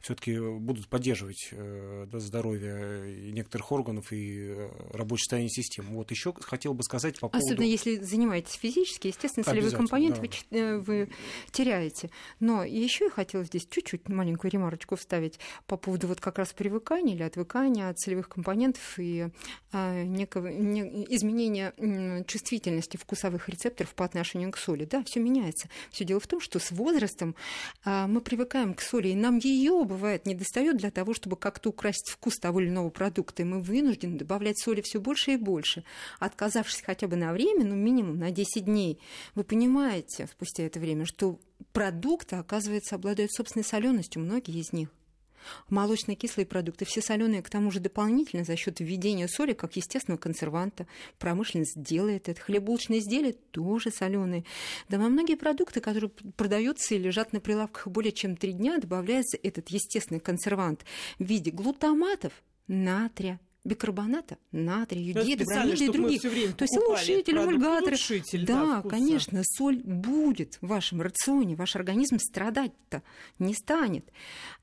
все-таки 0.00 0.38
будут 0.38 0.88
поддерживать 0.88 1.48
э, 1.52 2.06
да, 2.10 2.18
здоровье 2.20 3.32
некоторых 3.32 3.70
органов 3.72 4.12
и 4.12 4.48
э, 4.48 4.70
рабочее 4.92 5.24
состояние 5.24 5.50
системы. 5.50 5.90
Вот 5.96 6.10
еще 6.10 6.32
хотел 6.40 6.74
бы 6.74 6.82
сказать 6.82 7.20
по 7.20 7.28
поводу... 7.28 7.46
Особенно 7.46 7.66
если 7.66 7.96
занимаетесь 7.96 8.54
физически, 8.54 9.08
естественно, 9.08 9.44
солевой 9.44 9.70
компонент 9.70 10.16
да. 10.16 10.20
вы, 10.20 10.30
э, 10.50 10.78
вы 10.78 11.08
теряете. 11.50 12.10
Но 12.40 12.64
еще 12.64 13.04
я 13.04 13.10
хотела 13.10 13.44
здесь 13.44 13.66
чуть-чуть 13.66 14.08
маленькую 14.08 14.50
ремарочку 14.50 14.96
вставить 14.96 15.38
по 15.66 15.76
поводу 15.76 16.08
вот 16.08 16.20
как 16.20 16.38
раз 16.38 16.52
привыкания 16.52 17.14
или 17.14 17.22
отвыкания 17.22 17.73
снижения 17.74 17.92
целевых 17.94 18.28
компонентов 18.28 18.98
и 18.98 19.28
а, 19.72 20.02
некого, 20.04 20.48
не, 20.48 21.04
изменения 21.14 21.74
чувствительности 22.26 22.96
вкусовых 22.96 23.48
рецепторов 23.48 23.94
по 23.94 24.04
отношению 24.04 24.52
к 24.52 24.56
соли. 24.56 24.84
Да, 24.84 25.02
все 25.04 25.20
меняется. 25.20 25.68
Все 25.90 26.04
дело 26.04 26.20
в 26.20 26.26
том, 26.26 26.40
что 26.40 26.58
с 26.58 26.70
возрастом 26.70 27.34
а, 27.84 28.06
мы 28.06 28.20
привыкаем 28.20 28.74
к 28.74 28.80
соли, 28.80 29.08
и 29.08 29.14
нам 29.14 29.38
ее 29.38 29.84
бывает 29.84 30.26
не 30.26 30.34
достает 30.34 30.76
для 30.76 30.90
того, 30.90 31.14
чтобы 31.14 31.36
как-то 31.36 31.70
украсить 31.70 32.08
вкус 32.08 32.36
того 32.36 32.60
или 32.60 32.68
иного 32.68 32.90
продукта. 32.90 33.42
И 33.42 33.44
мы 33.44 33.60
вынуждены 33.60 34.18
добавлять 34.18 34.58
соли 34.58 34.80
все 34.82 35.00
больше 35.00 35.32
и 35.32 35.36
больше. 35.36 35.84
Отказавшись 36.20 36.82
хотя 36.82 37.08
бы 37.08 37.16
на 37.16 37.32
время, 37.32 37.64
ну 37.64 37.74
минимум 37.74 38.18
на 38.18 38.30
10 38.30 38.64
дней, 38.64 39.00
вы 39.34 39.44
понимаете 39.44 40.28
спустя 40.30 40.64
это 40.64 40.78
время, 40.78 41.04
что 41.04 41.40
продукты, 41.72 42.36
оказывается, 42.36 42.94
обладают 42.94 43.32
собственной 43.32 43.64
соленостью, 43.64 44.22
многие 44.22 44.58
из 44.58 44.72
них. 44.72 44.90
Молочно-кислые 45.68 46.46
продукты, 46.46 46.84
все 46.84 47.00
соленые, 47.00 47.42
к 47.42 47.50
тому 47.50 47.70
же 47.70 47.80
дополнительно 47.80 48.44
за 48.44 48.56
счет 48.56 48.80
введения 48.80 49.28
соли 49.28 49.52
как 49.52 49.76
естественного 49.76 50.20
консерванта. 50.20 50.86
Промышленность 51.18 51.80
делает 51.80 52.28
это. 52.28 52.40
Хлебулочные 52.40 53.00
изделия 53.00 53.32
тоже 53.32 53.90
соленые. 53.90 54.44
Да 54.88 54.98
во 54.98 55.08
многие 55.08 55.36
продукты, 55.36 55.80
которые 55.80 56.10
продаются 56.36 56.94
и 56.94 56.98
лежат 56.98 57.32
на 57.32 57.40
прилавках 57.40 57.88
более 57.88 58.12
чем 58.12 58.36
три 58.36 58.52
дня, 58.52 58.78
добавляется 58.78 59.38
этот 59.42 59.68
естественный 59.68 60.20
консервант 60.20 60.84
в 61.18 61.24
виде 61.24 61.50
глутаматов, 61.50 62.32
натрия, 62.66 63.40
бикарбоната, 63.64 64.36
натрия, 64.52 65.14
юдиды, 65.14 65.44
бромиды 65.44 65.84
и 65.86 65.88
других. 65.88 66.22
То 66.56 66.64
есть 66.64 66.76
улучшители, 66.76 67.36
эмульгаторы. 67.36 67.96
Да, 68.44 68.82
конечно, 68.82 69.42
соль 69.42 69.82
будет 69.82 70.58
в 70.60 70.66
вашем 70.66 71.00
рационе, 71.00 71.56
ваш 71.56 71.74
организм 71.76 72.18
страдать-то 72.18 73.02
не 73.38 73.54
станет. 73.54 74.10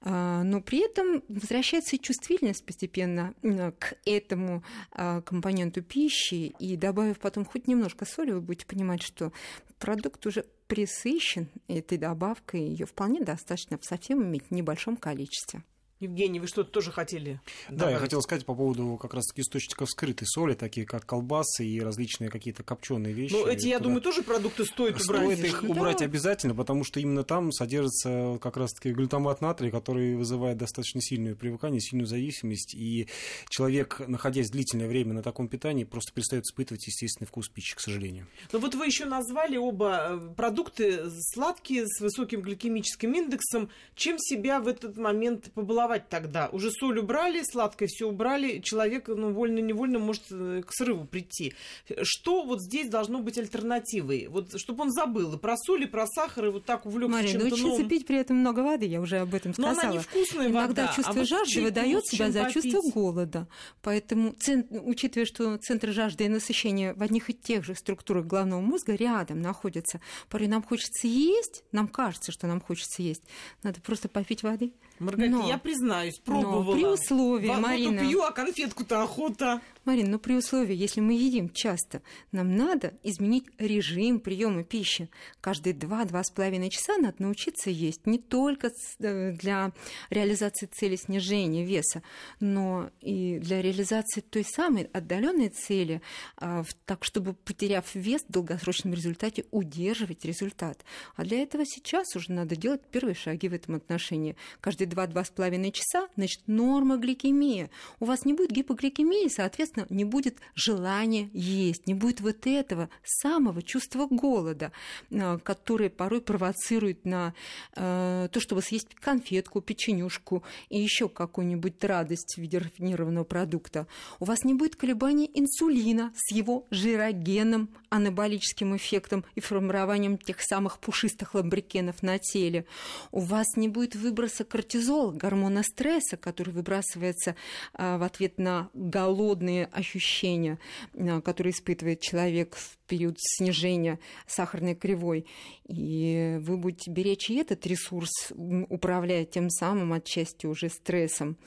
А, 0.01 0.43
но 0.43 0.61
при 0.61 0.85
этом 0.85 1.23
возвращается 1.27 1.95
и 1.95 1.99
чувствительность 1.99 2.65
постепенно 2.65 3.33
к 3.79 3.95
этому 4.05 4.63
а, 4.91 5.21
компоненту 5.21 5.81
пищи, 5.81 6.53
и 6.59 6.75
добавив 6.77 7.19
потом 7.19 7.45
хоть 7.45 7.67
немножко 7.67 8.05
соли, 8.05 8.31
вы 8.31 8.41
будете 8.41 8.67
понимать, 8.67 9.01
что 9.01 9.31
продукт 9.79 10.25
уже 10.27 10.45
присыщен 10.67 11.49
этой 11.67 11.97
добавкой, 11.97 12.61
ее 12.61 12.85
вполне 12.85 13.19
достаточно 13.21 13.77
в 13.77 13.83
совсем 13.83 14.23
иметь 14.23 14.51
небольшом 14.51 14.95
количестве. 14.95 15.63
Евгений, 16.01 16.39
вы 16.39 16.47
что-то 16.47 16.71
тоже 16.71 16.91
хотели? 16.91 17.39
Да, 17.69 17.75
добавить? 17.75 17.93
я 17.93 17.99
хотел 17.99 18.21
сказать 18.23 18.43
по 18.43 18.55
поводу 18.55 18.97
как 18.99 19.13
раз-таки 19.13 19.41
источников 19.41 19.87
скрытой 19.87 20.27
соли, 20.27 20.55
такие 20.55 20.83
как 20.87 21.05
колбасы 21.05 21.63
и 21.63 21.79
различные 21.79 22.31
какие-то 22.31 22.63
копченые 22.63 23.13
вещи. 23.13 23.33
Ну, 23.33 23.45
эти, 23.45 23.67
я 23.67 23.77
думаю, 23.77 24.01
тоже 24.01 24.23
продукты 24.23 24.65
стоит 24.65 24.99
убрать. 24.99 25.37
Стоит 25.37 25.45
их 25.45 25.61
да. 25.61 25.67
убрать 25.67 26.01
обязательно, 26.01 26.55
потому 26.55 26.83
что 26.83 26.99
именно 26.99 27.23
там 27.23 27.51
содержится 27.51 28.39
как 28.41 28.57
раз-таки 28.57 28.93
глютамат 28.93 29.41
натрия, 29.41 29.69
который 29.69 30.15
вызывает 30.15 30.57
достаточно 30.57 31.01
сильное 31.01 31.35
привыкание, 31.35 31.79
сильную 31.79 32.07
зависимость, 32.07 32.73
и 32.73 33.07
человек, 33.49 34.01
находясь 34.07 34.49
длительное 34.49 34.87
время 34.87 35.13
на 35.13 35.21
таком 35.21 35.49
питании, 35.49 35.83
просто 35.83 36.13
перестает 36.13 36.45
испытывать 36.45 36.87
естественный 36.87 37.27
вкус 37.27 37.47
пищи, 37.47 37.75
к 37.75 37.79
сожалению. 37.79 38.25
Но 38.51 38.57
вот 38.57 38.73
вы 38.73 38.87
еще 38.87 39.05
назвали 39.05 39.57
оба 39.57 40.07
э, 40.09 40.33
продукты 40.35 41.11
сладкие, 41.31 41.85
с 41.85 42.01
высоким 42.01 42.41
гликемическим 42.41 43.13
индексом. 43.13 43.69
Чем 43.93 44.17
себя 44.17 44.59
в 44.59 44.67
этот 44.67 44.97
момент 44.97 45.51
побаловать? 45.53 45.90
Колдовать 45.91 46.09
тогда? 46.09 46.49
Уже 46.51 46.71
соль 46.71 46.99
убрали, 46.99 47.43
сладкое 47.43 47.87
все 47.87 48.07
убрали, 48.07 48.59
человек 48.59 49.07
ну, 49.07 49.31
вольно-невольно 49.31 49.99
может 49.99 50.23
э, 50.31 50.63
к 50.65 50.73
срыву 50.73 51.05
прийти. 51.05 51.53
Что 52.01 52.43
вот 52.43 52.61
здесь 52.61 52.89
должно 52.89 53.19
быть 53.19 53.37
альтернативой? 53.37 54.27
Вот, 54.27 54.59
чтобы 54.59 54.83
он 54.83 54.91
забыл 54.91 55.33
и 55.33 55.37
про 55.37 55.55
соль, 55.57 55.83
и 55.83 55.87
про 55.87 56.07
сахар, 56.07 56.47
и 56.47 56.49
вот 56.49 56.65
так 56.65 56.85
увлекся 56.85 57.11
Мария, 57.11 57.31
чем-то 57.31 57.45
научиться 57.47 57.67
новым. 57.67 57.89
пить 57.89 58.05
при 58.05 58.17
этом 58.17 58.37
много 58.37 58.61
воды, 58.61 58.85
я 58.85 59.01
уже 59.01 59.17
об 59.19 59.33
этом 59.33 59.53
сказала. 59.53 59.73
Но 59.73 59.81
она 59.81 59.93
невкусная 59.93 60.49
Иногда 60.49 60.83
вода. 60.83 60.93
чувство 60.93 61.13
а 61.13 61.17
вот 61.17 61.27
жажды 61.27 61.61
выдает 61.61 62.05
себя 62.05 62.31
за 62.31 62.43
попить? 62.43 62.63
чувство 62.63 62.91
голода. 62.91 63.47
Поэтому, 63.81 64.35
учитывая, 64.83 65.25
что 65.25 65.57
центр 65.57 65.91
жажды 65.91 66.25
и 66.25 66.29
насыщения 66.29 66.93
в 66.93 67.01
одних 67.01 67.29
и 67.29 67.33
тех 67.33 67.63
же 67.63 67.75
структурах 67.75 68.25
головного 68.25 68.61
мозга 68.61 68.95
рядом 68.95 69.41
находятся, 69.41 69.99
порой 70.29 70.47
нам 70.47 70.63
хочется 70.63 71.07
есть, 71.07 71.63
нам 71.71 71.87
кажется, 71.87 72.31
что 72.31 72.47
нам 72.47 72.61
хочется 72.61 73.01
есть, 73.01 73.23
надо 73.63 73.81
просто 73.81 74.09
попить 74.09 74.43
воды. 74.43 74.73
Маргарита, 75.01 75.37
но, 75.37 75.47
я 75.47 75.57
признаюсь, 75.57 76.19
пробовала. 76.19 76.63
Но 76.63 76.71
при 76.73 76.85
условии, 76.85 77.51
Марина... 77.51 78.01
пью, 78.01 78.21
а 78.21 78.31
конфетку-то 78.31 79.01
охота. 79.01 79.61
Марин, 79.83 80.11
ну 80.11 80.19
при 80.19 80.35
условии, 80.35 80.75
если 80.75 81.01
мы 81.01 81.13
едим 81.13 81.49
часто, 81.49 82.03
нам 82.31 82.55
надо 82.55 82.93
изменить 83.01 83.45
режим 83.57 84.19
приема 84.19 84.63
пищи. 84.63 85.09
Каждые 85.41 85.73
2-2,5 85.73 86.69
часа 86.69 86.97
надо 86.97 87.15
научиться 87.17 87.71
есть 87.71 88.05
не 88.05 88.19
только 88.19 88.69
э, 88.99 89.31
для 89.31 89.71
реализации 90.11 90.67
цели 90.67 90.95
снижения 90.95 91.65
веса, 91.65 92.03
но 92.39 92.91
и 93.01 93.39
для 93.39 93.59
реализации 93.63 94.21
той 94.21 94.43
самой 94.43 94.83
отдаленной 94.83 95.49
цели, 95.49 96.03
а, 96.37 96.63
так 96.85 97.03
чтобы, 97.03 97.33
потеряв 97.33 97.95
вес, 97.95 98.21
в 98.21 98.31
долгосрочном 98.31 98.93
результате 98.93 99.45
удерживать 99.49 100.25
результат. 100.25 100.85
А 101.15 101.23
для 101.23 101.41
этого 101.41 101.65
сейчас 101.65 102.15
уже 102.15 102.31
надо 102.31 102.55
делать 102.55 102.81
первые 102.91 103.15
шаги 103.15 103.49
в 103.49 103.53
этом 103.53 103.75
отношении. 103.75 104.35
Каждые 104.59 104.87
2-2,5 104.87 105.71
часа, 105.71 106.07
значит, 106.15 106.41
норма 106.45 106.97
гликемии. 106.97 107.71
У 107.99 108.05
вас 108.05 108.25
не 108.25 108.33
будет 108.33 108.51
гипогликемии, 108.51 109.27
соответственно, 109.27 109.70
соответственно, 109.71 109.87
не 109.89 110.05
будет 110.05 110.37
желания 110.55 111.29
есть, 111.33 111.87
не 111.87 111.93
будет 111.93 112.21
вот 112.21 112.47
этого 112.47 112.89
самого 113.03 113.61
чувства 113.61 114.07
голода, 114.09 114.71
э, 115.09 115.37
которое 115.43 115.89
порой 115.89 116.21
провоцирует 116.21 117.05
на 117.05 117.33
э, 117.75 118.29
то, 118.31 118.39
чтобы 118.39 118.61
съесть 118.61 118.95
конфетку, 118.95 119.61
печенюшку 119.61 120.43
и 120.69 120.79
еще 120.79 121.09
какую-нибудь 121.09 121.83
радость 121.83 122.35
в 122.35 122.41
виде 122.41 122.57
рафинированного 122.57 123.23
продукта. 123.23 123.87
У 124.19 124.25
вас 124.25 124.43
не 124.43 124.53
будет 124.53 124.75
колебаний 124.75 125.29
инсулина 125.33 126.11
с 126.15 126.31
его 126.31 126.65
жирогенным 126.71 127.69
анаболическим 127.89 128.75
эффектом 128.75 129.25
и 129.35 129.41
формированием 129.41 130.17
тех 130.17 130.41
самых 130.41 130.79
пушистых 130.79 131.35
ламбрикенов 131.35 132.03
на 132.03 132.17
теле. 132.19 132.65
У 133.11 133.19
вас 133.19 133.55
не 133.55 133.67
будет 133.67 133.95
выброса 133.95 134.43
кортизола, 134.43 135.11
гормона 135.11 135.63
стресса, 135.63 136.17
который 136.17 136.53
выбрасывается 136.53 137.35
э, 137.73 137.97
в 137.97 138.03
ответ 138.03 138.37
на 138.37 138.69
голодные 138.73 139.60
ощущения, 139.65 140.59
э, 140.93 141.21
которые 141.21 141.51
испытывает 141.51 142.01
человек 142.01 142.55
в 142.55 142.77
период 142.91 143.15
снижения 143.17 143.99
сахарной 144.27 144.75
кривой. 144.75 145.25
И 145.65 146.37
вы 146.41 146.57
будете 146.57 146.91
беречь 146.91 147.29
и 147.29 147.35
этот 147.35 147.65
ресурс, 147.65 148.33
управляя 148.67 149.23
тем 149.23 149.49
самым 149.49 149.93
отчасти 149.93 150.45
уже 150.45 150.67
стрессом. 150.67 151.37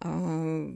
А, 0.00 0.70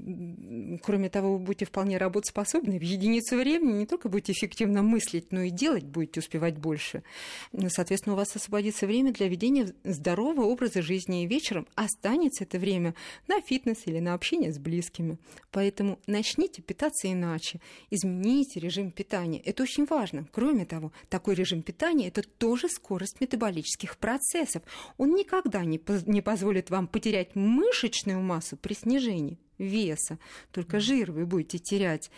кроме 0.83 1.09
того, 1.09 1.35
вы 1.35 1.39
будете 1.39 1.67
вполне 1.67 1.99
работоспособны. 1.99 2.79
В 2.79 2.83
единицу 2.83 3.37
времени 3.37 3.79
не 3.79 3.87
только 3.87 4.09
будете 4.09 4.33
эффективно 4.33 4.83
мыслить, 4.83 5.31
но 5.31 5.43
и 5.43 5.51
делать 5.51 5.85
будете 5.85 6.19
успевать 6.19 6.59
больше. 6.59 7.05
Соответственно, 7.69 8.15
у 8.15 8.17
вас 8.17 8.35
освободится 8.35 8.87
время 8.87 9.13
для 9.13 9.29
ведения 9.29 9.73
здорового 9.85 10.47
образа 10.47 10.83
жизни, 10.83 11.23
и 11.23 11.27
вечером 11.27 11.69
останется 11.77 12.43
это 12.43 12.59
время 12.59 12.95
на 13.29 13.41
фитнес 13.41 13.79
или 13.87 14.01
на 14.01 14.15
общение 14.15 14.53
с 14.53 14.59
близкими. 14.59 15.19
Поэтому 15.53 16.01
начните 16.09 16.63
питаться 16.63 17.13
иначе, 17.13 17.61
измените 17.91 18.59
режим 18.59 18.91
питания. 18.91 19.41
Это 19.45 19.63
очень 19.63 19.87
важно. 19.87 20.08
Кроме 20.33 20.65
того, 20.65 20.93
такой 21.09 21.35
режим 21.35 21.63
питания– 21.63 22.09
это 22.09 22.23
тоже 22.23 22.69
скорость 22.69 23.21
метаболических 23.21 23.97
процессов. 23.97 24.63
Он 24.97 25.15
никогда 25.15 25.65
не, 25.65 25.81
не 26.07 26.23
позволит 26.23 26.71
вам 26.71 26.87
потерять 26.87 27.35
мышечную 27.35 28.21
массу 28.21 28.57
при 28.57 28.75
снижении 28.75 29.39
веса, 29.59 30.19
только 30.53 30.81
жир 30.81 31.13
вы 31.13 31.27
будете 31.27 31.59
терять. 31.59 32.11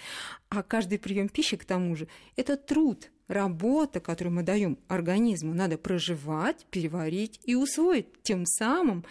А 0.48 0.62
каждый 0.62 0.98
прием 0.98 1.28
пищи, 1.28 1.56
к 1.56 1.64
тому 1.64 1.96
же, 1.96 2.06
это 2.36 2.56
труд, 2.56 3.10
работа, 3.28 4.00
которую 4.00 4.34
мы 4.34 4.42
даем 4.42 4.78
организму. 4.88 5.54
Надо 5.54 5.78
проживать, 5.78 6.66
переварить 6.70 7.40
и 7.44 7.54
усвоить. 7.54 8.06
Тем 8.22 8.44
самым 8.44 9.04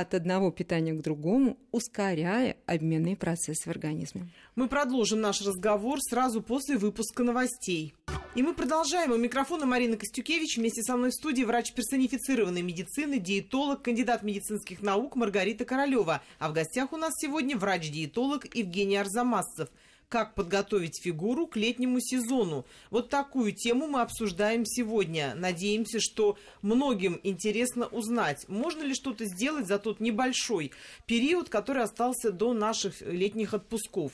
от 0.00 0.14
одного 0.14 0.50
питания 0.50 0.92
к 0.92 1.02
другому, 1.02 1.56
ускоряя 1.72 2.56
обменные 2.66 3.16
процессы 3.16 3.68
в 3.68 3.70
организме. 3.70 4.28
Мы 4.54 4.68
продолжим 4.68 5.20
наш 5.20 5.40
разговор 5.42 6.00
сразу 6.00 6.42
после 6.42 6.76
выпуска 6.76 7.22
новостей. 7.22 7.94
И 8.34 8.42
мы 8.42 8.52
продолжаем. 8.52 9.12
У 9.12 9.16
микрофона 9.16 9.64
Марина 9.64 9.96
Костюкевич. 9.96 10.58
Вместе 10.58 10.82
со 10.82 10.96
мной 10.96 11.10
в 11.10 11.14
студии 11.14 11.42
врач 11.42 11.72
персонифицированной 11.72 12.60
медицины, 12.60 13.18
диетолог, 13.18 13.82
кандидат 13.82 14.22
медицинских 14.22 14.82
наук 14.82 15.16
Маргарита 15.16 15.64
Королева. 15.64 16.20
А 16.38 16.50
в 16.50 16.52
гостях 16.52 16.92
у 16.92 16.98
нас 16.98 17.14
сегодня 17.16 17.56
врач-диетолог 17.56 18.54
Евгений 18.54 18.98
Арзамасцев. 18.98 19.70
Как 20.08 20.34
подготовить 20.34 21.00
фигуру 21.02 21.46
к 21.46 21.56
летнему 21.56 22.00
сезону. 22.00 22.64
Вот 22.90 23.08
такую 23.08 23.52
тему 23.52 23.88
мы 23.88 24.02
обсуждаем 24.02 24.64
сегодня. 24.64 25.34
Надеемся, 25.34 25.98
что 26.00 26.38
многим 26.62 27.20
интересно 27.22 27.86
узнать, 27.86 28.48
можно 28.48 28.82
ли 28.82 28.94
что-то 28.94 29.24
сделать 29.24 29.66
за 29.66 29.78
тот 29.78 30.00
небольшой 30.00 30.72
период, 31.06 31.48
который 31.48 31.82
остался 31.82 32.30
до 32.30 32.52
наших 32.52 33.00
летних 33.00 33.54
отпусков. 33.54 34.12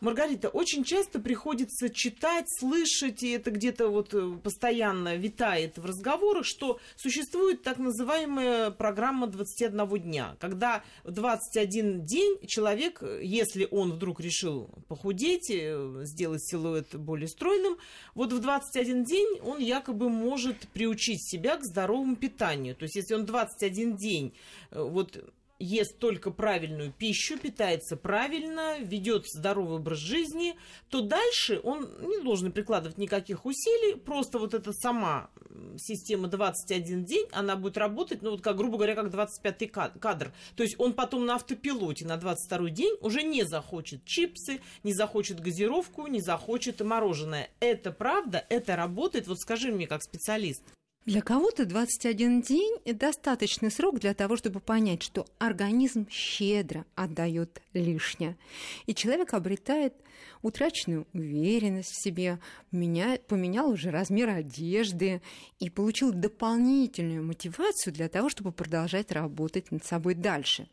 Маргарита, 0.00 0.48
очень 0.48 0.82
часто 0.82 1.20
приходится 1.20 1.90
читать, 1.90 2.46
слышать, 2.48 3.22
и 3.22 3.30
это 3.30 3.50
где-то 3.50 3.88
вот 3.88 4.14
э, 4.14 4.38
постоянно 4.42 5.16
витает 5.16 5.76
в 5.76 5.84
разговорах, 5.84 6.46
что 6.46 6.80
существует 6.96 7.62
так 7.62 7.78
называемая 7.78 8.70
программа 8.70 9.26
21 9.26 9.86
дня, 10.00 10.36
когда 10.40 10.82
21 11.04 12.06
день 12.06 12.38
человек, 12.46 13.02
если 13.22 13.68
он 13.70 13.92
вдруг 13.92 14.20
решил 14.20 14.70
похудеть, 14.88 15.50
э, 15.50 16.00
сделать 16.04 16.42
силуэт 16.44 16.94
более 16.96 17.28
стройным, 17.28 17.76
вот 18.14 18.32
в 18.32 18.40
21 18.40 19.04
день 19.04 19.40
он 19.42 19.58
якобы 19.58 20.08
может 20.08 20.56
приучить 20.72 21.22
себя 21.22 21.58
к 21.58 21.64
здоровому 21.64 22.16
питанию. 22.16 22.74
То 22.74 22.84
есть 22.84 22.96
если 22.96 23.14
он 23.14 23.26
21 23.26 23.96
день 23.96 24.32
э, 24.70 24.82
вот 24.82 25.22
ест 25.60 25.98
только 25.98 26.30
правильную 26.30 26.92
пищу, 26.92 27.38
питается 27.38 27.96
правильно, 27.96 28.78
ведет 28.80 29.26
здоровый 29.26 29.76
образ 29.76 29.98
жизни, 29.98 30.56
то 30.88 31.02
дальше 31.02 31.60
он 31.62 31.88
не 32.00 32.22
должен 32.22 32.50
прикладывать 32.50 32.98
никаких 32.98 33.44
усилий, 33.44 33.94
просто 33.94 34.38
вот 34.38 34.54
эта 34.54 34.72
сама 34.72 35.30
система 35.76 36.28
21 36.28 37.04
день, 37.04 37.26
она 37.32 37.56
будет 37.56 37.76
работать, 37.76 38.22
ну 38.22 38.32
вот 38.32 38.40
как, 38.40 38.56
грубо 38.56 38.76
говоря, 38.76 38.94
как 38.94 39.12
25-й 39.12 39.68
кадр. 39.68 40.32
То 40.56 40.62
есть 40.62 40.76
он 40.78 40.94
потом 40.94 41.26
на 41.26 41.34
автопилоте 41.34 42.06
на 42.06 42.16
22-й 42.16 42.70
день 42.70 42.96
уже 43.00 43.22
не 43.22 43.44
захочет 43.44 44.04
чипсы, 44.04 44.60
не 44.82 44.94
захочет 44.94 45.40
газировку, 45.40 46.06
не 46.06 46.20
захочет 46.20 46.80
мороженое. 46.80 47.50
Это 47.60 47.92
правда, 47.92 48.44
это 48.48 48.76
работает, 48.76 49.28
вот 49.28 49.38
скажи 49.38 49.70
мне 49.70 49.86
как 49.86 50.02
специалист. 50.02 50.64
Для 51.06 51.22
кого-то 51.22 51.64
21 51.64 52.42
день– 52.42 52.76
достаточный 52.84 53.70
срок 53.70 54.00
для 54.00 54.12
того, 54.12 54.36
чтобы 54.36 54.60
понять, 54.60 55.02
что 55.02 55.26
организм 55.38 56.06
щедро 56.10 56.84
отдает 56.94 57.62
лишнее. 57.72 58.36
И 58.84 58.94
человек 58.94 59.32
обретает 59.32 59.94
утраченную 60.42 61.06
уверенность 61.14 61.92
в 61.92 62.02
себе, 62.02 62.38
меняет, 62.70 63.26
поменял 63.26 63.70
уже 63.70 63.90
размер 63.90 64.28
одежды 64.28 65.22
и 65.58 65.70
получил 65.70 66.12
дополнительную 66.12 67.24
мотивацию 67.24 67.94
для 67.94 68.10
того, 68.10 68.28
чтобы 68.28 68.52
продолжать 68.52 69.10
работать 69.10 69.72
над 69.72 69.84
собой 69.86 70.14
дальше. 70.14 70.68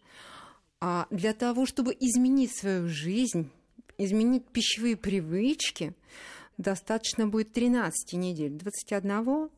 А 0.81 1.07
для 1.09 1.33
того, 1.33 1.65
чтобы 1.65 1.95
изменить 1.97 2.53
свою 2.53 2.89
жизнь, 2.89 3.49
изменить 3.97 4.45
пищевые 4.47 4.97
привычки, 4.97 5.93
достаточно 6.57 7.27
будет 7.27 7.53
13 7.53 8.13
недель, 8.13 8.51
21 8.51 9.49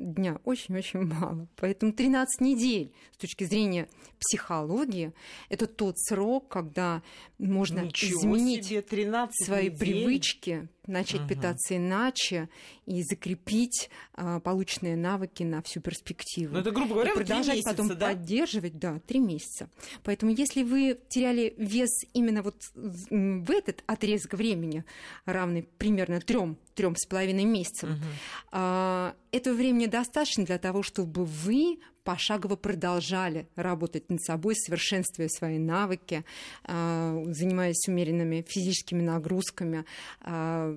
дня 0.00 0.40
очень-очень 0.44 1.00
мало. 1.00 1.48
Поэтому 1.56 1.92
13 1.92 2.40
недель 2.40 2.92
с 3.12 3.16
точки 3.18 3.44
зрения 3.44 3.88
психологии 4.18 5.12
это 5.48 5.66
тот 5.66 5.98
срок, 5.98 6.48
когда 6.48 7.02
можно 7.38 7.80
Ничего 7.80 8.20
изменить 8.20 8.66
себе, 8.66 8.82
13 8.82 9.46
свои 9.46 9.64
недель. 9.70 9.78
привычки, 9.78 10.68
начать 10.86 11.22
угу. 11.22 11.30
питаться 11.30 11.76
иначе 11.76 12.48
и 12.86 13.02
закрепить 13.02 13.90
а, 14.14 14.40
полученные 14.40 14.96
навыки 14.96 15.42
на 15.42 15.62
всю 15.62 15.80
перспективу. 15.80 16.54
Ну, 16.54 16.60
это, 16.60 16.70
грубо 16.70 16.94
говоря, 16.94 17.12
и 17.12 17.14
продолжать 17.14 17.56
месяца, 17.56 17.70
потом 17.70 17.88
да? 17.96 18.08
поддерживать, 18.08 18.78
да, 18.78 18.98
три 19.00 19.20
месяца. 19.20 19.68
Поэтому 20.02 20.32
если 20.32 20.62
вы 20.62 20.98
теряли 21.08 21.54
вес 21.56 21.90
именно 22.12 22.42
вот 22.42 22.56
в 22.74 23.50
этот 23.50 23.82
отрезок 23.86 24.34
времени, 24.34 24.84
равный 25.24 25.62
примерно 25.78 26.20
трем 26.20 26.58
трем 26.74 26.96
с 26.96 27.06
половиной 27.06 27.44
месяцам, 27.44 27.92
угу. 27.92 27.98
а, 28.52 29.14
этого 29.32 29.54
времени 29.54 29.86
достаточно 29.86 30.44
для 30.44 30.58
того, 30.58 30.82
чтобы 30.82 31.24
вы 31.24 31.78
пошагово 32.04 32.56
продолжали 32.56 33.48
работать 33.56 34.10
над 34.10 34.22
собой, 34.22 34.56
совершенствуя 34.56 35.28
свои 35.28 35.58
навыки, 35.58 36.24
а, 36.64 37.22
занимаясь 37.28 37.86
умеренными 37.88 38.44
физическими 38.48 39.02
нагрузками, 39.02 39.84
а, 40.20 40.76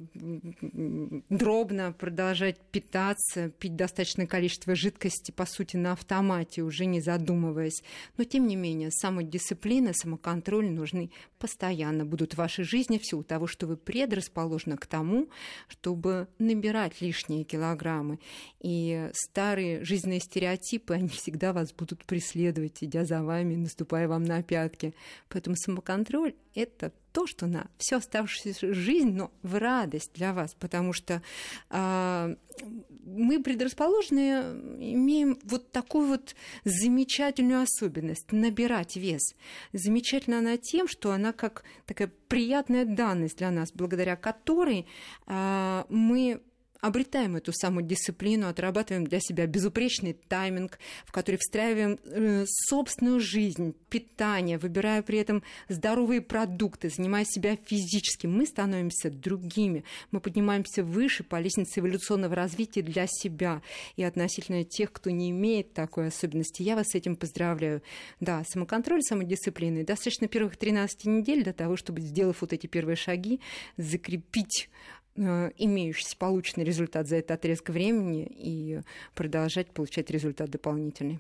дробно 1.30 1.94
продолжать 1.94 2.60
питаться, 2.72 3.50
пить 3.50 3.75
достаточное 3.75 4.27
количество 4.27 4.75
жидкости, 4.75 5.32
по 5.32 5.46
сути, 5.46 5.77
на 5.77 5.94
автомате, 5.94 6.62
уже 6.62 6.86
не 6.86 7.01
задумываясь. 7.01 7.84
Но, 8.18 8.24
тем 8.24 8.48
не 8.48 8.56
менее, 8.56 8.92
самодисциплина, 8.92 9.94
самоконтроль 9.94 10.70
нужны 10.70 11.12
постоянно 11.39 12.06
будут 12.06 12.34
в 12.34 12.38
вашей 12.38 12.63
жизни 12.63 12.98
в 12.98 13.06
силу 13.06 13.24
того, 13.24 13.48
что 13.48 13.68
вы 13.68 13.75
предрасположены 13.75 14.77
к 14.77 14.86
тому, 14.86 15.27
чтобы 15.68 16.27
набирать 16.39 17.01
лишние 17.01 17.44
килограммы. 17.44 18.20
И 18.62 19.10
старые 19.13 19.84
жизненные 19.84 20.20
стереотипы, 20.20 20.94
они 20.94 21.10
всегда 21.13 21.53
вас 21.53 21.74
будут 21.74 22.05
преследовать, 22.05 22.84
идя 22.84 23.05
за 23.05 23.24
вами, 23.24 23.55
наступая 23.55 24.08
вам 24.08 24.24
на 24.24 24.43
пятки. 24.43 24.93
Поэтому 25.29 25.55
самоконтроль– 25.55 26.36
это 26.55 26.91
то, 27.12 27.27
что 27.27 27.46
на 27.46 27.67
всю 27.77 27.98
оставшуюся 27.98 28.74
жизнь, 28.74 29.12
но 29.12 29.32
в 29.43 29.58
радость 29.60 30.12
для 30.15 30.34
вас, 30.34 30.55
потому 30.55 30.93
что 30.93 31.22
э, 31.70 32.36
мы 33.05 33.43
предрасположены, 33.43 34.41
имеем 34.79 35.38
вот 35.43 35.71
такую 35.71 36.08
вот 36.08 36.36
замечательную 36.63 37.62
особенность– 37.62 38.30
набирать 38.32 38.95
вес. 38.95 39.36
Замечательна 39.73 40.39
она 40.39 40.58
тем, 40.58 40.88
что 40.88 41.12
она 41.12 41.34
как 41.34 41.63
такая 41.86 42.12
приятная 42.28 42.86
данность 42.86 43.38
для 43.38 43.52
нас, 43.52 43.71
благодаря 43.71 44.15
которой 44.15 44.88
э, 45.28 45.84
мы 45.89 46.41
обретаем 46.84 47.38
эту 47.38 47.54
самодисциплину, 47.54 48.50
отрабатываем 48.50 49.08
для 49.08 49.22
себя 49.22 49.48
безупречный 49.48 50.12
тайминг, 50.28 50.80
в 51.06 51.13
который 51.13 51.38
встраиваем 51.38 51.98
э, 52.04 52.43
собственную 52.46 53.22
жизнь, 53.22 53.74
питание, 53.89 54.58
выбирая 54.58 55.02
при 55.02 55.19
этом 55.19 55.43
здоровые 55.69 56.22
продукты, 56.22 56.89
занимая 56.89 57.24
себя 57.24 57.56
физически. 57.56 58.28
Мы 58.28 58.46
становимся 58.46 59.10
другими, 59.10 59.86
мы 60.12 60.19
поднимаемся 60.19 60.84
выше 60.84 61.24
по 61.24 61.39
лестнице 61.39 61.80
эволюционного 61.80 62.36
развития 62.36 62.82
для 62.82 63.08
себя 63.08 63.62
и 63.96 64.04
относительно 64.04 64.65
тех, 64.65 64.91
кто 64.91 65.10
не 65.10 65.30
имеет 65.30 65.74
такой 65.74 66.08
особенности. 66.08 66.63
Я 66.63 66.76
вас 66.76 66.88
с 66.89 66.96
этим 66.96 67.15
поздравляю. 67.15 67.82
Да, 68.19 68.43
самоконтроль, 68.46 69.04
самодисциплина. 69.04 69.86
достаточно 69.86 70.28
первых 70.28 70.58
13 70.58 71.06
недель 71.06 71.46
для 71.46 71.54
того, 71.54 71.78
чтобы, 71.78 72.02
сделав 72.02 72.41
вот 72.41 72.52
эти 72.52 72.67
первые 72.67 72.98
шаги, 72.98 73.39
закрепить 73.78 74.69
имеющийся 75.15 76.17
полученный 76.17 76.65
результат 76.65 77.08
за 77.08 77.17
этот 77.17 77.32
отрезок 77.32 77.69
времени 77.69 78.26
и 78.30 78.82
продолжать 79.13 79.69
получать 79.71 80.10
результат 80.10 80.49
дополнительный. 80.49 81.19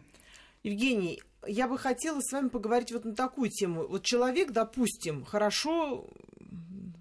Евгений, 0.63 1.21
я 1.45 1.67
бы 1.67 1.77
хотела 1.77 2.21
с 2.21 2.31
вами 2.31 2.47
поговорить 2.47 2.91
вот 2.91 3.05
на 3.05 3.13
такую 3.13 3.49
тему. 3.49 3.85
Вот 3.87 4.03
человек, 4.03 4.51
допустим, 4.51 5.23
хорошо 5.25 6.07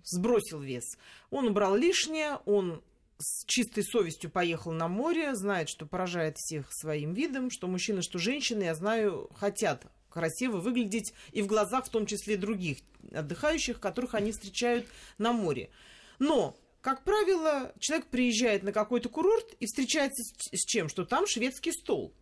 сбросил 0.04 0.60
вес. 0.60 0.84
Он 1.30 1.46
убрал 1.46 1.76
лишнее, 1.76 2.38
он 2.44 2.82
с 3.18 3.44
чистой 3.46 3.84
совестью 3.84 4.30
поехал 4.30 4.72
на 4.72 4.88
море, 4.88 5.34
знает, 5.36 5.68
что 5.68 5.86
поражает 5.86 6.36
всех 6.38 6.72
своим 6.72 7.14
видом, 7.14 7.50
что 7.50 7.68
мужчины, 7.68 8.02
что 8.02 8.18
женщины, 8.18 8.64
я 8.64 8.74
знаю, 8.74 9.30
хотят 9.36 9.86
красиво 10.10 10.58
выглядеть 10.58 11.14
и 11.30 11.40
в 11.40 11.46
глазах 11.46 11.86
в 11.86 11.90
том 11.90 12.04
числе 12.06 12.36
других 12.36 12.78
отдыхающих, 13.12 13.80
которых 13.80 14.14
они 14.14 14.32
встречают 14.32 14.86
на 15.18 15.32
море. 15.32 15.70
Но 16.18 16.56
как 16.82 17.04
правило, 17.04 17.72
человек 17.78 18.08
приезжает 18.08 18.64
на 18.64 18.72
какой-то 18.72 19.08
курорт 19.08 19.54
и 19.60 19.66
встречается 19.66 20.24
с, 20.24 20.64
чем? 20.64 20.88
Что 20.88 21.04
там 21.04 21.28
шведский 21.28 21.70
стол. 21.70 22.12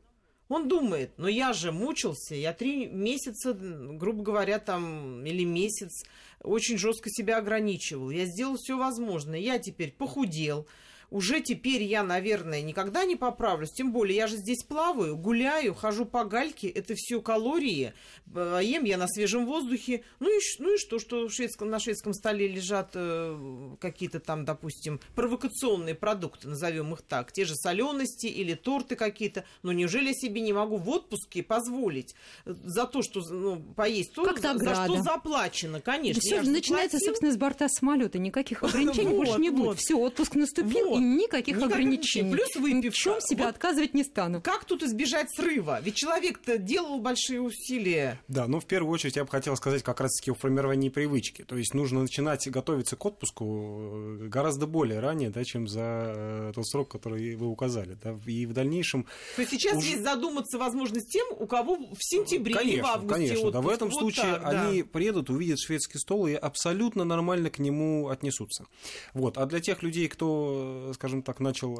Он 0.49 0.69
думает, 0.69 1.13
но 1.17 1.29
я 1.29 1.53
же 1.53 1.73
мучился, 1.73 2.35
я 2.35 2.53
три 2.53 2.87
месяца, 2.87 3.55
грубо 3.55 4.23
говоря, 4.23 4.59
там, 4.59 5.25
или 5.25 5.45
месяц 5.45 6.05
очень 6.43 6.77
жестко 6.77 7.09
себя 7.09 7.39
ограничивал. 7.39 8.11
Я 8.11 8.27
сделал 8.27 8.57
все 8.57 8.77
возможное. 8.77 9.39
Я 9.39 9.59
теперь 9.59 9.93
похудел, 9.93 10.67
уже 11.11 11.41
теперь 11.41 11.83
я, 11.83 12.03
наверное, 12.03 12.63
никогда 12.63 13.05
не 13.05 13.17
поправлюсь. 13.17 13.73
Тем 13.73 13.93
более, 13.93 14.17
я 14.17 14.27
же 14.27 14.37
здесь 14.37 14.63
плаваю, 14.63 15.17
гуляю, 15.17 15.75
хожу 15.75 16.05
по 16.05 16.25
гальке. 16.25 16.69
Это 16.69 16.95
все 16.97 17.21
калории. 17.21 17.93
Э, 18.35 18.61
ем 18.63 18.85
я 18.85 18.97
на 18.97 19.09
свежем 19.09 19.47
воздухе. 19.47 20.05
Ну 20.21 20.29
и, 20.29 20.41
ну 20.59 20.75
и 20.75 20.79
что, 20.79 20.99
что 20.99 21.29
шведском, 21.29 21.69
на 21.69 21.81
шведском 21.81 22.15
столе 22.15 22.47
лежат 22.47 22.91
э, 22.95 23.77
какие-то 23.81 24.21
там, 24.21 24.45
допустим, 24.45 25.01
провокационные 25.17 25.97
продукты, 25.97 26.49
назовем 26.49 26.93
их 26.93 27.03
так. 27.03 27.33
Те 27.33 27.45
же 27.45 27.55
солености 27.57 28.27
или 28.27 28.55
торты 28.55 28.95
какие-то. 28.95 29.45
Но 29.63 29.73
неужели 29.73 30.09
я 30.09 30.15
себе 30.15 30.41
не 30.41 30.53
могу 30.53 30.77
в 30.77 30.89
отпуске 30.89 31.43
позволить 31.43 32.15
за 32.45 32.87
то, 32.87 33.03
что 33.03 33.21
ну, 33.29 33.61
поесть 33.75 34.15
то, 34.15 34.25
за, 34.25 34.59
за 34.59 34.75
что 34.75 35.03
заплачено, 35.03 35.81
конечно. 35.81 36.21
Все 36.21 36.43
же 36.43 36.51
начинается, 36.51 36.99
заплатил. 36.99 37.09
собственно, 37.09 37.33
с 37.33 37.37
борта 37.37 37.69
самолета. 37.69 38.19
Никаких 38.19 38.63
ограничений 38.63 39.11
больше 39.11 39.41
не 39.41 39.51
будет. 39.51 39.79
Все, 39.79 39.97
отпуск 39.97 40.37
наступил, 40.37 41.00
И 41.01 41.05
никаких, 41.05 41.57
Никаких 41.57 41.63
ограничений. 41.77 42.33
Плюс 42.33 42.55
выпивка. 42.57 42.91
В 42.91 42.95
чем 42.95 43.21
себя 43.21 43.45
Вот 43.47 43.55
отказывать 43.55 43.95
не 43.95 44.05
стану. 44.05 44.41
Как 44.41 44.65
тут 44.65 44.83
избежать 44.83 45.29
срыва? 45.35 45.81
Ведь 45.83 45.95
человек-то 45.95 46.59
делал 46.59 47.01
большие 47.01 47.41
усилия. 47.41 48.21
Да, 48.29 48.47
но 48.47 48.61
в 48.61 48.67
первую 48.67 48.93
очередь 48.93 49.17
я 49.17 49.25
бы 49.25 49.31
хотел 49.31 49.57
сказать 49.57 49.83
как 49.83 50.01
раз-таки 50.01 50.31
о 50.31 50.35
формировании 50.35 50.89
привычки. 50.89 51.43
То 51.43 51.57
есть 51.57 51.75
нужно 51.75 52.03
начинать 52.03 52.49
готовиться 52.49 52.97
к 52.97 53.05
отпуску 53.05 54.21
э, 54.25 54.29
гораздо 54.29 54.67
более 54.67 55.01
ранее, 55.01 55.31
да, 55.31 55.45
чем 55.45 55.67
за 55.69 55.81
э, 55.83 56.53
тот 56.55 56.67
срок, 56.69 56.91
который 56.91 57.35
вы 57.37 57.47
указали. 57.47 57.97
Да. 58.03 58.17
И 58.27 58.47
в 58.47 58.53
дальнейшем... 58.53 59.07
То 59.37 59.43
есть 59.43 59.53
сейчас 59.53 59.77
Уже- 59.79 59.89
есть 59.89 60.03
задуматься 60.03 60.59
возможность 60.59 61.11
тем, 61.11 61.27
у 61.39 61.47
кого 61.47 61.77
в 61.77 61.99
сентябре 62.01 62.53
или 62.53 62.81
в 62.81 62.83
Конечно, 62.83 62.93
августе 62.93 63.15
конечно. 63.29 63.51
Да, 63.51 63.61
в 63.61 63.67
отпуск. 63.67 63.77
этом 63.77 63.89
Вот 63.91 63.99
случае 64.01 64.33
так, 64.35 64.43
да. 64.43 64.69
они 64.69 64.83
приедут, 64.83 65.31
увидят 65.31 65.59
шведский 65.59 65.99
стол 65.99 66.27
и 66.27 66.35
абсолютно 66.35 67.05
нормально 67.05 67.51
к 67.51 67.59
нему 67.59 68.09
отнесутся. 68.09 68.67
Вот. 69.15 69.39
А 69.39 69.47
для 69.47 69.61
тех 69.61 69.83
людей, 69.83 70.09
кто, 70.09 70.90
скажем 70.93 71.23
так, 71.23 71.41
начал 71.41 71.79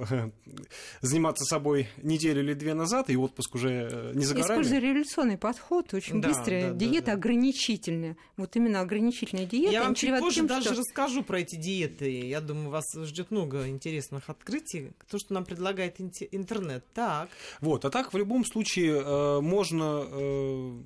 заниматься 1.01 1.45
собой 1.45 1.89
неделю 2.03 2.43
или 2.43 2.55
две 2.55 2.75
назад, 2.75 3.11
и 3.11 3.17
отпуск 3.17 3.55
уже 3.55 3.89
э, 3.91 4.13
не 4.15 4.25
за 4.25 4.35
горами. 4.35 4.51
Используя 4.53 4.81
революционный 4.81 5.39
подход, 5.39 5.93
очень 5.95 6.21
Да, 6.21 6.29
быстрая 6.29 6.71
да, 6.73 6.75
диета 6.77 7.07
да. 7.07 7.13
ограничительная. 7.15 8.17
Вот 8.37 8.57
именно 8.57 8.81
ограничительная 8.81 9.47
диета. 9.47 9.73
Я 9.73 9.83
вам 9.85 9.95
чуть 9.95 10.19
позже 10.19 10.37
тем, 10.37 10.47
даже 10.47 10.67
что- 10.71 10.75
расскажу 10.77 11.23
про 11.23 11.41
эти 11.41 11.57
диеты. 11.57 12.11
Я 12.29 12.41
думаю, 12.41 12.71
вас 12.71 12.85
ждет 12.97 13.31
много 13.31 13.69
интересных 13.69 14.29
открытий. 14.31 14.93
То, 15.11 15.19
что 15.19 15.35
нам 15.35 15.45
предлагает 15.45 16.01
инте- 16.01 16.29
интернет. 16.31 16.85
Так. 16.95 17.29
Вот, 17.61 17.85
а 17.85 17.91
так 17.91 18.13
в 18.13 18.17
любом 18.17 18.45
случае 18.45 19.01
э, 19.05 19.41
можно, 19.41 20.05
э, 20.07 20.79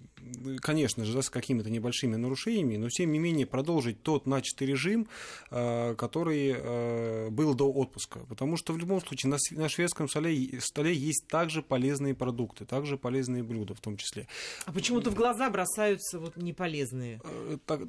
конечно 0.61 1.05
же, 1.05 1.13
да, 1.15 1.23
с 1.23 1.31
какими-то 1.31 1.71
небольшими 1.71 2.17
нарушениями, 2.17 2.77
но 2.77 2.89
тем 2.89 3.13
не 3.13 3.19
менее 3.19 3.47
продолжить 3.47 4.03
тот 4.03 4.27
начатый 4.27 4.67
режим, 4.67 5.09
э, 5.51 5.95
который 5.97 6.55
э, 6.57 7.31
был 7.31 7.55
до 7.55 7.71
отпуска. 7.73 8.21
Потому 8.29 8.57
что 8.57 8.73
в 8.73 8.79
любом 8.79 9.01
случае 9.01 9.31
на, 9.31 9.39
на 9.53 9.69
шведском 9.69 10.09
столе, 10.09 10.61
столе 10.61 10.95
есть 10.95 11.27
также 11.29 11.63
полезные 11.63 12.15
продукты, 12.15 12.65
также 12.65 12.97
полезные 12.97 13.43
блюда 13.43 13.75
в 13.75 13.81
том 13.81 13.97
числе. 13.97 14.27
А 14.67 14.73
почему-то 14.73 15.11
в 15.11 15.15
глаза 15.15 15.51
бросаются 15.51 16.19
вот 16.19 16.37
неполезные. 16.37 17.21
Э, 17.25 17.59
так- 17.67 17.83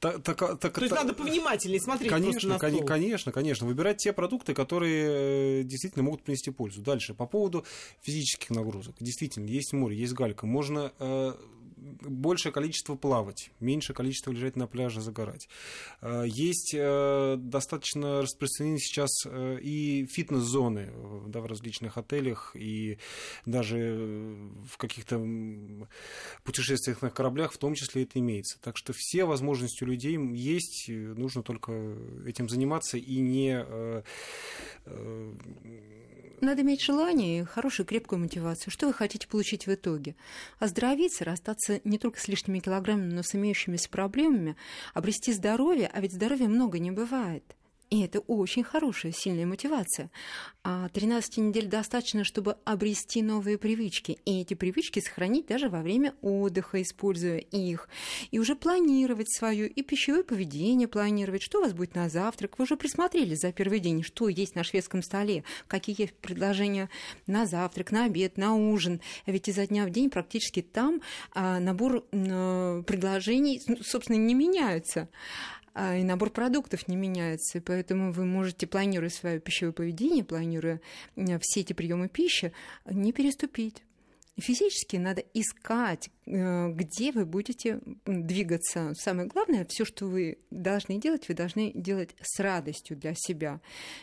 так- 0.00 0.22
так- 0.22 0.58
так- 0.58 0.74
То 0.74 0.80
есть 0.82 0.94
так- 0.94 1.04
надо 1.04 1.14
повнимательнее 1.14 1.80
смотреть 1.80 2.10
Конечно, 2.10 2.48
на 2.50 2.58
стол. 2.58 2.84
конечно, 2.84 3.32
конечно. 3.32 3.66
Выбирать 3.66 3.98
те 3.98 4.12
продукты, 4.12 4.54
которые 4.54 5.64
действительно 5.64 6.04
могут 6.04 6.22
принести 6.22 6.50
пользу. 6.50 6.82
Дальше, 6.82 7.14
по 7.14 7.26
поводу 7.26 7.64
физических 8.02 8.50
нагрузок. 8.50 8.96
Действительно, 9.00 9.46
есть 9.46 9.72
море, 9.72 9.96
есть 9.96 10.12
галька. 10.12 10.46
Можно 10.46 10.92
э, 10.98 11.34
большее 12.00 12.52
количество 12.52 12.94
плавать, 12.94 13.50
меньшее 13.60 13.94
количество 13.94 14.30
лежать 14.30 14.56
на 14.56 14.66
пляже, 14.66 15.00
загорать. 15.00 15.48
Э, 16.00 16.24
Есть 16.26 16.74
э, 16.74 17.36
достаточно 17.38 18.22
распространены 18.22 18.78
сейчас 18.78 19.10
э, 19.26 19.58
и 19.60 20.06
фитнес-зоны 20.06 20.90
да, 21.28 21.40
в 21.40 21.46
различных 21.46 21.98
отелях, 21.98 22.54
и 22.54 22.98
даже 23.46 24.38
в 24.66 24.76
каких-то 24.76 25.18
путешествиях 26.44 27.02
на 27.02 27.10
кораблях 27.10 27.52
в 27.52 27.58
том 27.58 27.74
числе 27.74 28.02
это 28.02 28.18
имеется. 28.18 28.58
Так 28.60 28.76
что 28.76 28.92
все 28.94 29.24
возможности 29.24 29.84
у 29.84 29.86
людей 29.86 30.18
есть, 30.18 30.88
нужно 30.88 31.42
только 31.42 31.96
этим 32.26 32.48
заниматься 32.48 32.98
и 32.98 33.18
не 33.18 33.64
Надо 36.40 36.62
иметь 36.62 36.82
желание 36.82 37.40
и 37.40 37.44
хорошую 37.44 37.84
крепкую 37.84 38.20
мотивацию. 38.20 38.70
Что 38.70 38.86
вы 38.86 38.92
хотите 38.92 39.26
получить 39.26 39.66
в 39.66 39.74
итоге? 39.74 40.14
Оздоровиться, 40.60 41.24
расстаться 41.24 41.80
не 41.82 41.98
только 41.98 42.20
с 42.20 42.28
лишними 42.28 42.60
килограммами, 42.60 43.12
но 43.12 43.22
с 43.22 43.34
имеющимися 43.34 43.88
проблемами, 43.88 44.56
обрести 44.94 45.32
здоровье, 45.32 45.90
а 45.92 46.00
ведь 46.00 46.12
здоровья 46.12 46.46
много 46.46 46.78
не 46.78 46.92
бывает. 46.92 47.57
И 47.90 48.02
это 48.02 48.20
очень 48.20 48.64
хорошая, 48.64 49.12
сильная 49.12 49.46
мотивация. 49.46 50.10
А 50.62 50.88
13 50.90 51.38
недель 51.38 51.66
достаточно, 51.66 52.22
чтобы 52.22 52.56
обрести 52.64 53.22
новые 53.22 53.56
привычки. 53.56 54.18
И 54.26 54.42
эти 54.42 54.52
привычки 54.52 55.00
сохранить 55.00 55.46
даже 55.46 55.70
во 55.70 55.80
время 55.80 56.14
отдыха, 56.20 56.82
используя 56.82 57.38
их. 57.38 57.88
И 58.30 58.38
уже 58.38 58.56
планировать 58.56 59.32
свое 59.32 59.66
и 59.66 59.82
пищевое 59.82 60.22
поведение 60.22 60.86
планировать, 60.86 61.42
что 61.42 61.60
у 61.60 61.62
вас 61.62 61.72
будет 61.72 61.94
на 61.94 62.10
завтрак. 62.10 62.58
Вы 62.58 62.64
уже 62.64 62.76
присмотрели 62.76 63.34
за 63.34 63.52
первый 63.52 63.80
день, 63.80 64.02
что 64.02 64.28
есть 64.28 64.54
на 64.54 64.64
шведском 64.64 65.02
столе, 65.02 65.44
какие 65.66 65.98
есть 65.98 66.14
предложения 66.14 66.90
на 67.26 67.46
завтрак, 67.46 67.90
на 67.90 68.04
обед, 68.04 68.36
на 68.36 68.54
ужин. 68.54 69.00
А 69.24 69.30
Ведь 69.30 69.48
изо 69.48 69.66
дня 69.66 69.86
в 69.86 69.90
день 69.90 70.10
практически 70.10 70.60
там 70.60 71.00
а, 71.32 71.58
набор 71.58 72.04
м, 72.12 72.84
предложений, 72.84 73.62
ну, 73.66 73.78
собственно, 73.82 74.16
не 74.16 74.34
меняются 74.34 75.08
а, 75.08 75.57
и 75.78 76.02
набор 76.02 76.30
продуктов 76.30 76.88
не 76.88 76.96
меняется. 76.96 77.58
И 77.58 77.60
поэтому 77.60 78.12
вы 78.12 78.24
можете, 78.24 78.66
планируя 78.66 79.10
свое 79.10 79.38
пищевое 79.38 79.72
поведение, 79.72 80.24
планируя 80.24 80.80
э, 81.16 81.38
все 81.40 81.60
эти 81.60 81.72
приемы 81.72 82.08
пищи, 82.08 82.52
не 82.86 83.12
переступить. 83.12 83.82
Физически 84.36 84.96
надо 84.96 85.22
искать, 85.34 86.10
где 86.28 87.10
вы 87.12 87.24
будете 87.24 87.80
двигаться. 88.04 88.92
Самое 88.94 89.28
главное, 89.28 89.64
все, 89.66 89.86
что 89.86 90.06
вы 90.06 90.38
должны 90.50 91.00
делать, 91.00 91.28
вы 91.28 91.34
должны 91.34 91.72
делать 91.74 92.10
с 92.20 92.38
радостью 92.40 92.98
для 92.98 93.14
себя, 93.14 93.60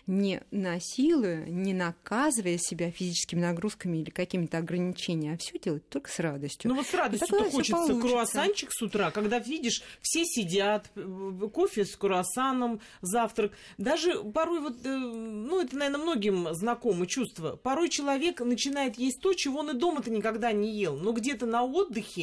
не 0.08 0.42
насилуя, 0.50 1.46
не 1.46 1.74
наказывая 1.74 2.58
себя 2.58 2.90
физическими 2.90 3.42
нагрузками 3.42 4.00
или 4.00 4.10
какими-то 4.10 4.58
ограничениями, 4.58 5.36
а 5.36 5.38
все 5.38 5.60
делать 5.60 5.88
только 5.88 6.10
с 6.10 6.20
радостью. 6.20 6.70
Ну 6.70 6.78
вот 6.78 6.88
с 6.88 6.94
радостью 6.94 7.28
хочется 7.28 7.74
получится. 7.74 8.08
круассанчик 8.08 8.70
с 8.72 8.82
утра, 8.82 9.12
когда 9.12 9.38
видишь, 9.38 9.84
все 10.02 10.26
сидят, 10.26 10.90
э, 10.96 11.50
кофе 11.54 11.86
с 11.86 11.96
круассаном, 11.96 12.80
завтрак. 13.02 13.52
Даже 13.78 14.24
порой 14.24 14.62
вот, 14.62 14.84
э, 14.84 14.90
ну 14.90 15.62
это, 15.62 15.78
наверное, 15.78 16.02
многим 16.02 16.54
знакомо 16.56 17.06
чувство. 17.06 17.56
Порой 17.56 17.90
человек 17.90 18.42
начинает 18.42 18.98
есть 18.98 19.20
то, 19.22 19.34
чего 19.34 19.60
он 19.60 19.70
и 19.72 19.74
дома-то 19.74 20.10
никогда 20.10 20.52
не 20.52 20.76
ел. 20.76 20.98
Но 20.98 21.12
где-то 21.12 21.46
на 21.46 21.64
отдыхе 21.64 22.15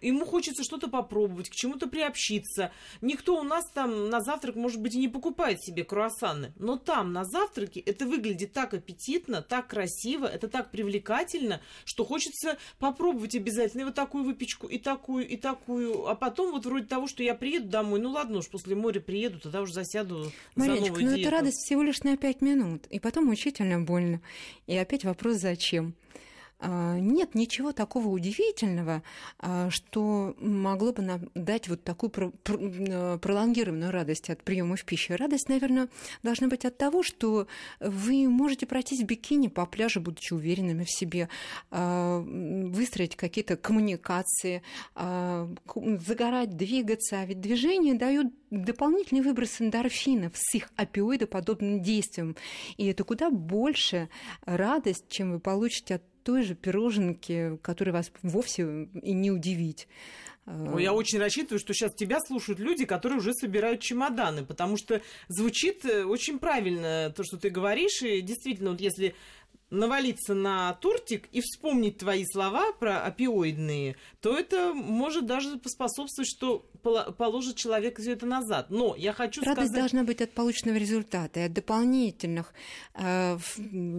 ему 0.00 0.26
хочется 0.26 0.64
что-то 0.64 0.88
попробовать, 0.88 1.50
к 1.50 1.54
чему-то 1.54 1.88
приобщиться. 1.88 2.72
Никто 3.00 3.38
у 3.38 3.42
нас 3.42 3.64
там 3.72 4.10
на 4.10 4.20
завтрак, 4.20 4.56
может 4.56 4.80
быть, 4.80 4.94
и 4.94 4.98
не 4.98 5.08
покупает 5.08 5.62
себе 5.62 5.84
круассаны. 5.84 6.52
Но 6.56 6.76
там 6.76 7.12
на 7.12 7.24
завтраке 7.24 7.80
это 7.80 8.06
выглядит 8.06 8.52
так 8.52 8.74
аппетитно, 8.74 9.42
так 9.42 9.68
красиво, 9.68 10.26
это 10.26 10.48
так 10.48 10.70
привлекательно, 10.70 11.60
что 11.84 12.04
хочется 12.04 12.58
попробовать 12.78 13.34
обязательно 13.34 13.82
и 13.82 13.84
вот 13.84 13.94
такую 13.94 14.24
выпечку, 14.24 14.66
и 14.66 14.78
такую, 14.78 15.28
и 15.28 15.36
такую. 15.36 16.08
А 16.08 16.14
потом 16.14 16.52
вот 16.52 16.66
вроде 16.66 16.86
того, 16.86 17.06
что 17.06 17.22
я 17.22 17.34
приеду 17.34 17.68
домой, 17.68 18.00
ну 18.00 18.10
ладно 18.10 18.38
уж, 18.38 18.48
после 18.48 18.74
моря 18.74 19.00
приеду, 19.00 19.40
тогда 19.40 19.62
уже 19.62 19.72
засяду 19.72 20.24
за 20.24 20.32
Мариночка, 20.56 20.86
новую 20.86 21.04
ну 21.04 21.10
это 21.10 21.16
диету. 21.16 21.30
радость 21.30 21.64
всего 21.64 21.82
лишь 21.82 22.02
на 22.02 22.16
пять 22.16 22.40
минут, 22.40 22.86
и 22.88 23.00
потом 23.00 23.26
мучительно 23.26 23.80
больно. 23.80 24.20
И 24.66 24.76
опять 24.76 25.04
вопрос, 25.04 25.36
зачем? 25.36 25.94
А, 26.66 26.98
Нет 26.98 27.34
ничего 27.34 27.72
такого 27.72 28.08
удивительного, 28.08 29.02
а, 29.38 29.68
что 29.68 30.34
могло 30.38 30.92
бы 30.92 31.02
нам 31.02 31.28
дать 31.34 31.68
вот 31.68 31.84
такую 31.84 32.10
э, 32.10 33.18
пролонгированную 33.20 33.92
радость 33.92 34.30
от 34.30 34.42
приемов 34.42 34.82
пищи. 34.84 35.12
Радость, 35.12 35.50
наверное, 35.50 35.88
должна 36.22 36.48
быть 36.48 36.64
от 36.64 36.78
того, 36.78 37.02
что 37.02 37.46
вы 37.80 38.28
можете 38.30 38.64
пройтись 38.64 39.02
в 39.02 39.04
бикини 39.04 39.48
по 39.48 39.66
пляжу, 39.66 40.00
будучи 40.00 40.32
уверенными 40.32 40.84
в 40.84 40.90
себе, 40.90 41.28
а, 41.70 42.20
выстроить 42.20 43.14
какие-то 43.14 43.58
коммуникации, 43.58 44.62
а, 44.94 45.46
загорать, 46.06 46.56
двигаться. 46.56 47.20
А 47.20 47.26
ведь 47.26 47.42
движение 47.42 47.94
дает 47.94 48.28
дополнительный 48.50 49.20
выброс 49.20 49.60
эндорфинов 49.60 50.32
с 50.34 50.54
их 50.54 50.70
опиоидоподобным 50.76 51.82
действием. 51.82 52.36
И 52.78 52.86
это 52.86 53.04
куда 53.04 53.28
больше 53.28 54.08
радость, 54.46 55.04
чем 55.08 55.32
вы 55.32 55.40
получите 55.40 55.96
от 55.96 56.13
той 56.24 56.42
же 56.42 56.54
пироженки, 56.54 57.58
которая 57.62 57.92
вас 57.92 58.10
вовсе 58.22 58.88
и 59.02 59.12
не 59.12 59.30
удивить. 59.30 59.86
Ой, 60.46 60.82
я 60.82 60.92
очень 60.92 61.18
рассчитываю, 61.18 61.58
что 61.58 61.72
сейчас 61.72 61.94
тебя 61.94 62.20
слушают 62.20 62.58
люди, 62.58 62.84
которые 62.84 63.18
уже 63.18 63.32
собирают 63.32 63.80
чемоданы, 63.80 64.44
потому 64.44 64.76
что 64.76 65.00
звучит 65.28 65.86
э, 65.86 66.04
очень 66.04 66.38
правильно 66.38 67.10
то, 67.16 67.24
что 67.24 67.38
ты 67.38 67.48
говоришь, 67.48 68.02
и 68.02 68.20
действительно, 68.20 68.72
вот 68.72 68.80
если 68.80 69.14
навалиться 69.70 70.34
на 70.34 70.74
тортик 70.74 71.28
и 71.32 71.40
вспомнить 71.40 71.98
твои 71.98 72.24
слова 72.26 72.72
про 72.72 73.02
опиоидные, 73.04 73.96
то 74.20 74.36
это 74.36 74.74
может 74.74 75.24
даже 75.24 75.58
поспособствовать, 75.58 76.28
что 76.28 76.66
положит 76.84 77.56
человек 77.56 77.98
все 77.98 78.12
это 78.12 78.26
назад. 78.26 78.66
Но 78.70 78.94
я 78.96 79.12
хочу 79.12 79.40
Радость 79.42 79.68
сказать... 79.68 79.72
должна 79.72 80.04
быть 80.04 80.20
от 80.20 80.32
полученного 80.32 80.76
результата 80.76 81.40
и 81.40 81.42
от 81.44 81.52
дополнительных 81.52 82.52
э, 82.94 83.38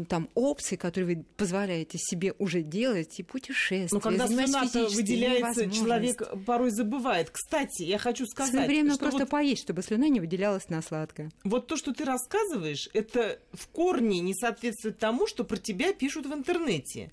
там, 0.08 0.30
опций, 0.36 0.78
которые 0.78 1.18
вы 1.18 1.26
позволяете 1.36 1.98
себе 1.98 2.34
уже 2.40 2.62
делать, 2.62 3.20
и 3.20 3.24
путешествия, 3.24 3.90
Но 3.92 4.00
когда 4.00 4.28
занимаясь 4.28 4.72
слюна 4.72 4.90
выделяется, 4.90 5.70
человек 5.70 6.24
порой 6.46 6.70
забывает. 6.70 7.30
Кстати, 7.32 7.84
я 7.84 7.98
хочу 7.98 8.26
сказать, 8.26 8.54
Своевременно 8.54 8.98
просто 8.98 9.20
вот 9.20 9.30
поесть, 9.30 9.64
чтобы 9.64 9.82
слюна 9.82 10.08
не 10.10 10.20
выделялась 10.20 10.70
на 10.70 10.82
сладкое. 10.82 11.32
Вот 11.44 11.68
то, 11.68 11.78
что 11.78 11.94
ты 11.94 12.06
рассказываешь, 12.06 12.90
это 12.94 13.40
в 13.52 13.68
корне 13.68 14.20
не 14.20 14.34
соответствует 14.34 15.00
тому, 15.00 15.28
что 15.28 15.44
про 15.44 15.58
тебя 15.58 15.94
пишут 15.94 16.26
в 16.26 16.34
интернете. 16.34 17.12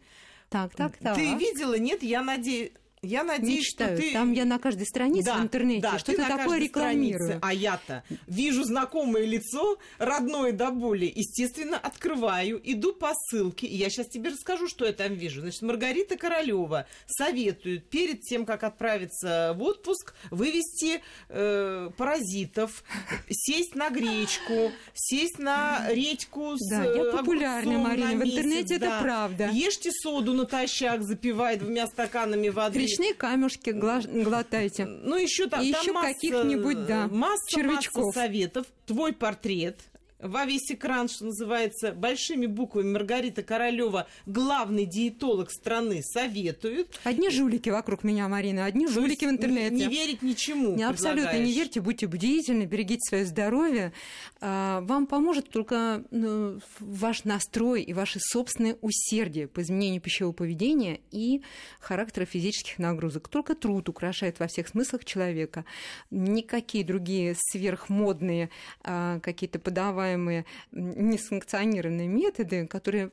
Так, 0.53 0.75
так, 0.75 0.97
так. 0.99 1.17
Ты 1.17 1.35
видела? 1.37 1.79
Нет, 1.79 2.03
я 2.03 2.23
надеюсь... 2.23 2.73
Я 3.05 3.25
надеюсь, 3.25 3.59
не 3.59 3.63
читаю. 3.65 3.97
что 3.97 4.07
ты... 4.07 4.13
Там 4.13 4.33
я 4.33 4.45
на 4.45 4.61
каждой 4.61 4.87
странице 4.87 5.27
да, 5.27 5.39
в 5.39 5.43
интернете 5.43 5.83
да, 5.83 5.99
что-то 5.99 6.25
такое 6.25 6.61
рекламирую. 6.61 7.41
Странице, 7.41 7.41
а 7.43 7.53
я-то 7.53 8.05
вижу 8.29 8.63
знакомое 8.63 9.25
лицо, 9.25 9.77
родное 9.99 10.53
до 10.53 10.71
боли, 10.71 11.13
естественно, 11.13 11.79
открываю, 11.79 12.61
иду 12.63 12.93
по 12.93 13.13
ссылке, 13.13 13.67
и 13.67 13.77
я 13.77 13.91
сейчас 13.91 14.07
тебе 14.07 14.31
расскажу, 14.31 14.69
что 14.69 14.87
я 14.87 14.93
там 14.93 15.15
вижу. 15.15 15.41
Значит, 15.41 15.63
Маргарита 15.63 16.17
Королева 16.17 16.87
советует 17.09 17.91
перед 17.91 18.21
тем, 18.21 18.47
как 18.47 18.63
отправиться 18.63 19.53
в 19.59 19.65
отпуск, 19.65 20.15
вывести 20.31 21.03
э, 21.29 21.91
паразитов, 21.97 22.85
сесть 23.29 23.75
на 23.75 23.91
гречку, 23.91 24.71
сесть 24.95 25.41
на 25.41 25.89
редьку 25.91 26.57
с 26.57 26.71
Да, 26.71 26.85
я 26.85 27.11
популярна, 27.11 27.79
Марина, 27.79 28.11
в 28.11 28.23
интернете 28.23 28.79
да. 28.79 28.87
это 28.87 29.03
правда. 29.03 29.51
Ешьте 29.53 29.91
соду 29.91 30.35
натощак, 30.35 31.03
запивая 31.03 31.57
двумя 31.57 31.89
стаканами 31.89 32.49
воды 32.49 32.92
речные 32.93 33.15
камешки 33.15 33.71
глотайте. 33.71 34.87
Ну, 34.87 35.17
еще 35.17 35.49
там, 35.49 35.63
и 35.63 35.69
еще 35.69 35.93
каких-нибудь, 35.93 36.87
да, 36.87 37.09
масса, 37.09 37.45
червячков. 37.49 38.07
Масса 38.07 38.21
советов. 38.21 38.67
Твой 38.87 39.13
портрет– 39.13 39.79
во 40.23 40.45
весь 40.45 40.71
экран, 40.71 41.09
что 41.09 41.27
называется, 41.27 41.93
большими 41.93 42.47
буквами 42.47 42.93
Маргарита 42.93 43.43
Королева, 43.43 44.07
главный 44.25 44.87
диетолог 44.87 45.51
страны, 45.51 46.01
советует. 46.03 47.01
Одни 47.03 47.29
жулики 47.29 47.71
вокруг 47.71 48.05
меня, 48.05 48.29
Марина, 48.29 48.65
одни 48.65 48.87
То 48.87 48.93
жулики 48.93 49.25
в 49.25 49.31
интернете. 49.31 49.75
Не, 49.75 49.87
не 49.87 49.91
верить 49.93 50.23
ничему. 50.23 50.77
Не, 50.77 50.85
абсолютно 50.85 51.39
не 51.39 51.53
верьте, 51.53 51.81
будьте 51.81 52.07
бдительны, 52.07 52.65
берегите 52.65 53.01
свое 53.09 53.27
здоровье. 53.27 53.93
А, 54.41 54.81
вам 54.83 55.07
поможет 55.07 55.51
только 55.51 56.05
ну, 56.13 56.61
ваш 56.79 57.25
настрой 57.25 57.83
и 57.83 57.93
ваше 57.93 58.21
собственное 58.21 58.77
усердие 58.81 59.49
по 59.49 59.61
изменению 59.63 60.01
пищевого 60.01 60.33
поведения 60.33 61.01
и 61.11 61.43
характера 61.81 62.27
физических 62.27 62.79
нагрузок. 62.79 63.29
Только 63.29 63.57
труд 63.57 63.89
украшает 63.89 64.39
во 64.39 64.47
всех 64.47 64.69
смыслах 64.69 65.05
человека. 65.05 65.65
Никакие 66.11 66.85
другие 66.85 67.35
сверхмодные 67.37 68.51
а, 68.85 69.19
какие-то 69.19 69.59
подаваемые 69.59 70.12
называемые 70.13 70.45
несанкционированные 70.73 72.09
методы, 72.09 72.67
которые 72.67 73.11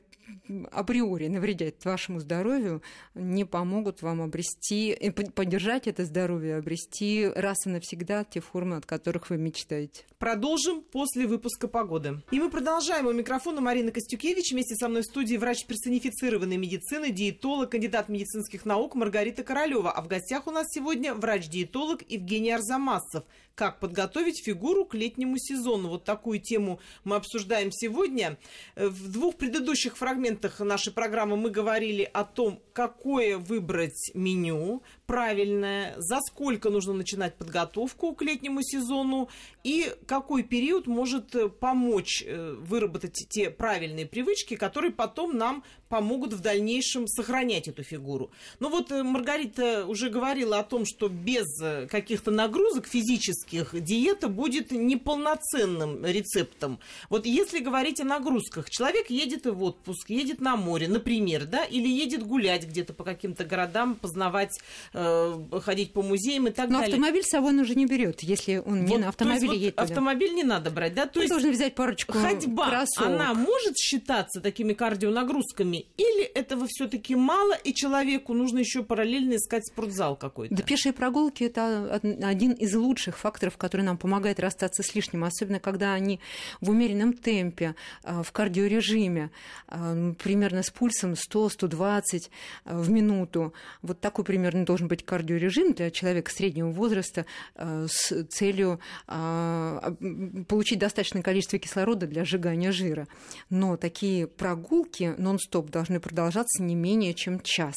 априори 0.70 1.26
навредят 1.26 1.84
вашему 1.84 2.20
здоровью, 2.20 2.82
не 3.14 3.44
помогут 3.44 4.02
вам 4.02 4.22
обрести, 4.22 5.12
поддержать 5.34 5.88
это 5.88 6.04
здоровье, 6.04 6.56
обрести 6.56 7.26
раз 7.34 7.66
и 7.66 7.70
навсегда 7.70 8.24
те 8.24 8.40
формы, 8.40 8.76
от 8.76 8.86
которых 8.86 9.30
вы 9.30 9.38
мечтаете. 9.38 10.04
Продолжим 10.18 10.82
после 10.82 11.26
выпуска 11.26 11.66
погоды. 11.66 12.22
И 12.30 12.38
мы 12.38 12.50
продолжаем. 12.50 13.06
У 13.06 13.12
микрофона 13.12 13.60
Марина 13.60 13.90
Костюкевич. 13.90 14.52
Вместе 14.52 14.76
со 14.76 14.88
мной 14.88 15.02
в 15.02 15.06
студии 15.06 15.36
врач 15.36 15.64
персонифицированной 15.66 16.58
медицины, 16.58 17.10
диетолог, 17.10 17.70
кандидат 17.70 18.08
медицинских 18.08 18.64
наук 18.64 18.94
Маргарита 18.94 19.42
Королева. 19.42 19.90
А 19.90 20.02
в 20.02 20.08
гостях 20.08 20.46
у 20.46 20.50
нас 20.50 20.66
сегодня 20.70 21.14
врач-диетолог 21.14 22.02
Евгений 22.08 22.52
Арзамасов. 22.52 23.24
Как 23.60 23.78
подготовить 23.78 24.42
фигуру 24.42 24.86
к 24.86 24.94
летнему 24.94 25.36
сезону? 25.36 25.90
Вот 25.90 26.04
такую 26.04 26.40
тему 26.40 26.80
мы 27.04 27.16
обсуждаем 27.16 27.70
сегодня. 27.70 28.38
В 28.74 29.12
двух 29.12 29.36
предыдущих 29.36 29.98
фрагментах 29.98 30.60
нашей 30.60 30.94
программы 30.94 31.36
мы 31.36 31.50
говорили 31.50 32.08
о 32.10 32.24
том, 32.24 32.62
какое 32.72 33.36
выбрать 33.36 34.12
меню, 34.14 34.82
правильное, 35.04 35.92
за 35.98 36.20
сколько 36.22 36.70
нужно 36.70 36.94
начинать 36.94 37.36
подготовку 37.36 38.14
к 38.14 38.22
летнему 38.22 38.62
сезону 38.62 39.28
и 39.62 39.92
какой 40.06 40.42
период 40.42 40.86
может 40.86 41.34
э, 41.34 41.50
помочь 41.50 42.24
э, 42.24 42.54
выработать 42.60 43.26
те 43.28 43.50
правильные 43.50 44.06
привычки, 44.06 44.56
которые 44.56 44.90
потом 44.90 45.36
нам 45.36 45.64
помогут 45.90 46.32
в 46.32 46.40
дальнейшем 46.40 47.06
сохранять 47.06 47.68
эту 47.68 47.82
фигуру. 47.82 48.30
Ну 48.58 48.70
вот 48.70 48.90
э, 48.90 49.02
Маргарита 49.02 49.84
уже 49.84 50.08
говорила 50.08 50.60
о 50.60 50.64
том, 50.64 50.86
что 50.86 51.08
без 51.08 51.46
каких-то 51.90 52.30
нагрузок 52.30 52.86
физических 52.86 53.49
диета 53.50 54.28
будет 54.28 54.70
неполноценным 54.70 56.04
рецептом. 56.04 56.78
Вот 57.08 57.26
если 57.26 57.60
говорить 57.60 58.00
о 58.00 58.04
нагрузках, 58.04 58.70
человек 58.70 59.10
едет 59.10 59.46
в 59.46 59.62
отпуск, 59.62 60.10
едет 60.10 60.40
на 60.40 60.56
море, 60.56 60.88
например, 60.88 61.46
да, 61.46 61.64
или 61.64 61.88
едет 61.88 62.26
гулять 62.26 62.66
где-то 62.66 62.92
по 62.92 63.04
каким-то 63.04 63.44
городам, 63.44 63.94
познавать 63.94 64.60
Э, 64.92 65.38
ходить 65.62 65.92
по 65.92 66.02
музеям 66.02 66.48
и 66.48 66.50
так 66.50 66.68
Но 66.68 66.80
далее. 66.80 66.96
Но 66.96 66.96
автомобиль 66.96 67.22
с 67.22 67.28
собой 67.28 67.50
он 67.50 67.60
уже 67.60 67.74
не 67.74 67.86
берет, 67.86 68.20
если 68.22 68.56
он 68.56 68.80
вот, 68.80 68.90
не 68.90 68.98
на 68.98 69.08
автомобиле 69.08 69.46
вот 69.46 69.56
едет. 69.56 69.78
Автомобиль 69.78 70.34
не 70.34 70.42
надо 70.42 70.70
брать, 70.70 70.94
да? 70.94 71.06
То 71.06 71.20
есть 71.20 71.30
должен 71.30 71.52
взять 71.52 71.74
парочку 71.74 72.12
Ходьба, 72.12 72.68
кроссовок. 72.68 73.08
она 73.08 73.34
может 73.34 73.76
считаться 73.76 74.40
такими 74.40 74.72
кардионагрузками? 74.72 75.86
Или 75.96 76.24
этого 76.24 76.66
все 76.68 76.88
таки 76.88 77.14
мало, 77.14 77.54
и 77.54 77.72
человеку 77.72 78.34
нужно 78.34 78.58
еще 78.58 78.82
параллельно 78.82 79.36
искать 79.36 79.66
спортзал 79.66 80.16
какой-то? 80.16 80.54
Да 80.54 80.62
пешие 80.62 80.92
прогулки– 80.92 81.44
это 81.44 82.00
один 82.22 82.52
из 82.52 82.74
лучших 82.74 83.16
факторов, 83.16 83.29
который 83.38 83.82
нам 83.82 83.98
помогает 83.98 84.40
расстаться 84.40 84.82
с 84.82 84.94
лишним, 84.94 85.24
особенно 85.24 85.60
когда 85.60 85.94
они 85.94 86.20
в 86.60 86.70
умеренном 86.70 87.12
темпе, 87.12 87.74
а, 88.02 88.22
в 88.22 88.32
кардиорежиме, 88.32 89.30
а, 89.68 90.12
примерно 90.14 90.62
с 90.62 90.70
пульсом 90.70 91.14
100-120 91.14 92.30
а, 92.64 92.78
в 92.78 92.90
минуту. 92.90 93.54
Вот 93.82 94.00
такой 94.00 94.24
примерно 94.24 94.64
должен 94.64 94.88
быть 94.88 95.04
кардиорежим 95.04 95.72
для 95.72 95.90
человека 95.90 96.30
среднего 96.30 96.70
возраста 96.70 97.26
с 97.56 98.24
целью 98.28 98.80
получить 99.06 100.78
достаточное 100.78 101.22
количество 101.22 101.58
кислорода 101.58 102.06
для 102.06 102.24
сжигания 102.24 102.72
жира. 102.72 103.06
Но 103.48 103.76
такие 103.76 104.26
прогулки 104.26 105.14
нон-стоп 105.18 105.70
должны 105.70 106.00
продолжаться 106.00 106.62
не 106.62 106.74
менее 106.74 107.14
чем 107.14 107.40
час. 107.40 107.74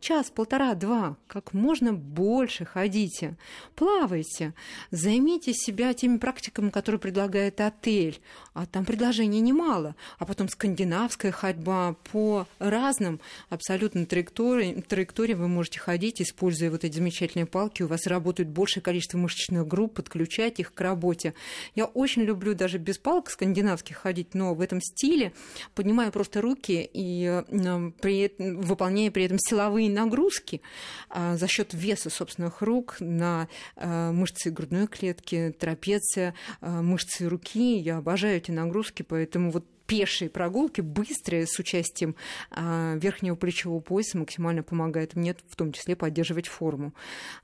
Час, 0.00 0.30
полтора, 0.30 0.74
два. 0.74 1.16
Как 1.26 1.52
можно 1.52 1.92
больше 1.92 2.64
ходите, 2.64 3.36
плавайте, 3.74 4.54
займите 4.94 5.52
себя 5.52 5.92
теми 5.92 6.18
практиками, 6.18 6.70
которые 6.70 6.98
предлагает 6.98 7.60
отель. 7.60 8.20
А 8.52 8.66
там 8.66 8.84
предложений 8.84 9.40
немало. 9.40 9.96
А 10.18 10.24
потом 10.24 10.48
скандинавская 10.48 11.32
ходьба 11.32 11.96
по 12.12 12.46
разным 12.58 13.20
абсолютно 13.48 14.06
траекториям, 14.06 14.82
траекториям 14.82 15.40
вы 15.40 15.48
можете 15.48 15.80
ходить, 15.80 16.22
используя 16.22 16.70
вот 16.70 16.84
эти 16.84 16.94
замечательные 16.94 17.46
палки, 17.46 17.82
у 17.82 17.88
вас 17.88 18.06
работает 18.06 18.48
большее 18.48 18.82
количество 18.82 19.18
мышечных 19.18 19.66
групп, 19.66 19.94
подключать 19.94 20.60
их 20.60 20.72
к 20.72 20.80
работе. 20.80 21.34
Я 21.74 21.86
очень 21.86 22.22
люблю 22.22 22.54
даже 22.54 22.78
без 22.78 22.98
палок 22.98 23.30
скандинавских 23.30 23.96
ходить, 23.96 24.34
но 24.34 24.54
в 24.54 24.60
этом 24.60 24.80
стиле 24.80 25.32
поднимаю 25.74 26.12
просто 26.12 26.40
руки 26.40 26.88
и 26.92 27.42
э, 27.48 27.90
при, 28.00 28.32
выполняя 28.38 29.10
при 29.10 29.24
этом 29.24 29.38
силовые 29.40 29.90
нагрузки 29.90 30.62
а, 31.08 31.36
за 31.36 31.48
счет 31.48 31.74
веса 31.74 32.10
собственных 32.10 32.62
рук 32.62 32.96
на 33.00 33.48
э, 33.76 34.10
мышцы 34.12 34.50
грудной 34.50 34.83
клетки, 34.86 35.54
трапеция, 35.58 36.34
э, 36.60 36.80
мышцы 36.80 37.28
руки. 37.28 37.78
Я 37.78 37.98
обожаю 37.98 38.36
эти 38.36 38.50
нагрузки, 38.50 39.02
поэтому 39.02 39.50
вот 39.50 39.64
пешие 39.86 40.30
прогулки, 40.30 40.80
быстрые, 40.80 41.46
с 41.46 41.58
участием 41.58 42.16
а, 42.50 42.94
верхнего 42.96 43.34
плечевого 43.34 43.80
пояса 43.80 44.18
максимально 44.18 44.62
помогает 44.62 45.14
мне 45.14 45.36
в 45.48 45.56
том 45.56 45.72
числе 45.72 45.96
поддерживать 45.96 46.46
форму. 46.46 46.94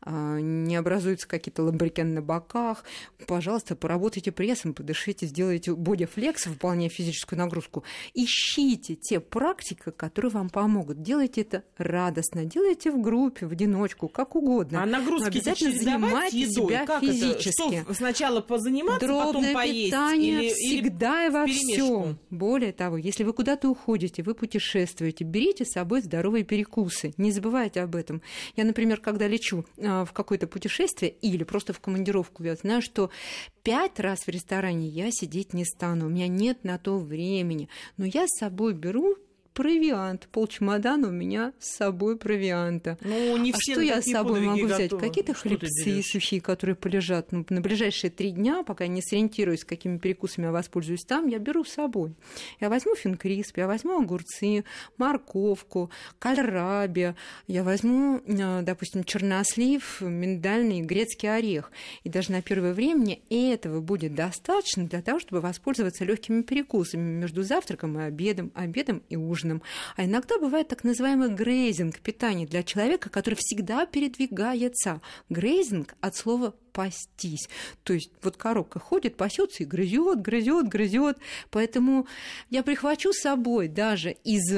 А, 0.02 0.38
не 0.38 0.76
образуются 0.76 1.28
какие-то 1.28 1.62
ламбрикены 1.62 2.14
на 2.14 2.22
боках. 2.22 2.84
Пожалуйста, 3.26 3.76
поработайте 3.76 4.32
прессом, 4.32 4.74
подышите, 4.74 5.26
сделайте 5.26 5.74
бодифлекс, 5.74 6.46
выполняя 6.46 6.88
физическую 6.88 7.38
нагрузку. 7.38 7.84
Ищите 8.14 8.94
те 8.94 9.20
практики, 9.20 9.90
которые 9.96 10.30
вам 10.30 10.48
помогут. 10.48 11.02
Делайте 11.02 11.42
это 11.42 11.64
радостно, 11.76 12.44
делайте 12.44 12.90
в 12.90 13.00
группе, 13.00 13.46
в 13.46 13.52
одиночку, 13.52 14.08
как 14.08 14.34
угодно. 14.34 14.82
А 14.82 14.86
нагрузки 14.86 15.28
обязательно 15.28 15.78
занимайте 15.78 16.40
едой. 16.40 16.68
себя 16.68 16.86
как 16.86 17.00
физически. 17.00 17.74
Это? 17.74 17.82
Что, 17.82 17.94
сначала 17.94 18.40
позаниматься, 18.40 19.06
Дробное 19.06 19.26
потом 19.26 19.54
поесть? 19.54 19.86
питание 19.90 20.44
или, 20.44 20.52
всегда 20.52 21.24
или 21.24 21.30
и 21.30 21.32
во 21.32 21.46
всем. 21.46 22.18
Более 22.30 22.72
того, 22.72 22.96
если 22.96 23.24
вы 23.24 23.32
куда-то 23.32 23.68
уходите, 23.68 24.22
вы 24.22 24.34
путешествуете, 24.34 25.24
берите 25.24 25.64
с 25.64 25.72
собой 25.72 26.00
здоровые 26.00 26.44
перекусы. 26.44 27.12
Не 27.16 27.32
забывайте 27.32 27.80
об 27.80 27.96
этом. 27.96 28.22
Я, 28.56 28.64
например, 28.64 29.00
когда 29.00 29.26
лечу 29.26 29.64
а, 29.78 30.04
в 30.04 30.12
какое-то 30.12 30.46
путешествие 30.46 31.10
или 31.10 31.42
просто 31.42 31.72
в 31.72 31.80
командировку, 31.80 32.44
я 32.44 32.54
знаю, 32.54 32.82
что 32.82 33.10
пять 33.64 33.98
раз 33.98 34.20
в 34.20 34.28
ресторане 34.28 34.86
я 34.86 35.10
сидеть 35.10 35.54
не 35.54 35.64
стану. 35.64 36.06
У 36.06 36.08
меня 36.08 36.28
нет 36.28 36.62
на 36.62 36.78
то 36.78 36.98
времени. 36.98 37.68
Но 37.96 38.04
я 38.04 38.26
с 38.28 38.38
собой 38.38 38.74
беру 38.74 39.16
провиант. 39.52 40.28
Пол 40.30 40.46
чемодана 40.46 41.08
у 41.08 41.10
меня 41.10 41.52
с 41.58 41.76
собой 41.76 42.16
провианта. 42.16 42.98
Ну, 43.02 43.36
не 43.36 43.52
а 43.52 43.56
все 43.58 43.72
что 43.72 43.80
я 43.82 44.00
с 44.00 44.06
собой 44.06 44.40
могу 44.40 44.62
готовы. 44.62 44.86
взять? 44.86 45.00
Какие-то 45.00 45.34
хлебцы 45.34 46.02
сухие, 46.02 46.40
которые 46.40 46.76
полежат 46.76 47.32
ну, 47.32 47.44
на 47.48 47.60
ближайшие 47.60 48.10
три 48.10 48.30
дня, 48.30 48.62
пока 48.62 48.84
я 48.84 48.88
не 48.88 49.02
сориентируюсь, 49.02 49.64
какими 49.64 49.98
перекусами 49.98 50.46
я 50.46 50.52
воспользуюсь 50.52 51.04
там, 51.04 51.26
я 51.26 51.38
беру 51.38 51.64
с 51.64 51.72
собой. 51.72 52.14
Я 52.60 52.68
возьму 52.68 52.94
финкрисп, 52.94 53.58
я 53.58 53.66
возьму 53.66 54.00
огурцы, 54.00 54.64
морковку, 54.96 55.90
кальраби, 56.18 57.14
я 57.46 57.64
возьму, 57.64 58.20
э, 58.24 58.62
допустим, 58.62 59.04
чернослив, 59.04 60.00
миндальный, 60.00 60.80
грецкий 60.82 61.34
орех. 61.34 61.72
И 62.04 62.08
даже 62.08 62.32
на 62.32 62.42
первое 62.42 62.72
время 62.72 63.18
этого 63.28 63.80
будет 63.80 64.14
достаточно 64.14 64.84
для 64.84 65.02
того, 65.02 65.18
чтобы 65.18 65.40
воспользоваться 65.40 66.04
легкими 66.04 66.42
перекусами 66.42 67.18
между 67.20 67.42
завтраком 67.42 67.98
и 67.98 68.04
обедом, 68.04 68.52
обедом 68.54 69.02
и 69.08 69.16
ужином 69.16 69.39
ужином. 69.40 69.62
А 69.96 70.04
иногда 70.04 70.38
бывает 70.38 70.68
так 70.68 70.84
называемый 70.84 71.30
грейзинг 71.30 71.98
питания 72.00 72.46
для 72.46 72.62
человека, 72.62 73.10
который 73.10 73.36
всегда 73.36 73.86
передвигается. 73.86 75.00
Грейзинг 75.28 75.94
от 76.00 76.16
слова 76.16 76.54
пастись. 76.72 77.48
То 77.82 77.92
есть 77.92 78.12
вот 78.22 78.36
коробка 78.36 78.78
ходит, 78.78 79.16
пасется 79.16 79.62
и 79.62 79.66
грызет, 79.66 80.20
грызет, 80.22 80.68
грызет. 80.68 81.18
Поэтому 81.50 82.06
я 82.48 82.62
прихвачу 82.62 83.12
с 83.12 83.20
собой 83.20 83.68
даже 83.68 84.12
из 84.24 84.52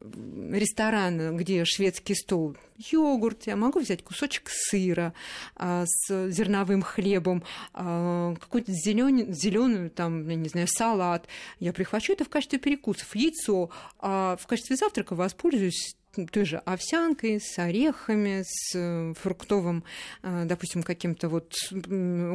ресторана, 0.00 1.32
где 1.32 1.64
шведский 1.64 2.14
стол, 2.14 2.56
йогурт, 2.78 3.46
я 3.46 3.56
могу 3.56 3.80
взять 3.80 4.02
кусочек 4.02 4.48
сыра 4.48 5.12
а, 5.56 5.84
с 5.86 6.30
зерновым 6.30 6.80
хлебом, 6.80 7.44
а, 7.74 8.34
какую-то 8.36 8.72
зеленую, 8.72 9.90
там, 9.90 10.26
я 10.26 10.36
не 10.36 10.48
знаю, 10.48 10.66
салат. 10.68 11.26
Я 11.58 11.74
прихвачу 11.74 12.14
это 12.14 12.24
в 12.24 12.30
качестве 12.30 12.58
перекусов, 12.58 13.14
яйцо, 13.14 13.59
а 13.98 14.36
в 14.36 14.46
качестве 14.46 14.76
завтрака 14.76 15.14
воспользуюсь 15.14 15.96
той 16.32 16.44
же 16.44 16.58
овсянкой, 16.58 17.40
с 17.40 17.58
орехами, 17.58 18.42
с 18.44 18.74
э, 18.74 19.14
фруктовым, 19.16 19.84
э, 20.22 20.44
допустим, 20.44 20.82
каким-то 20.82 21.28
вот 21.28 21.54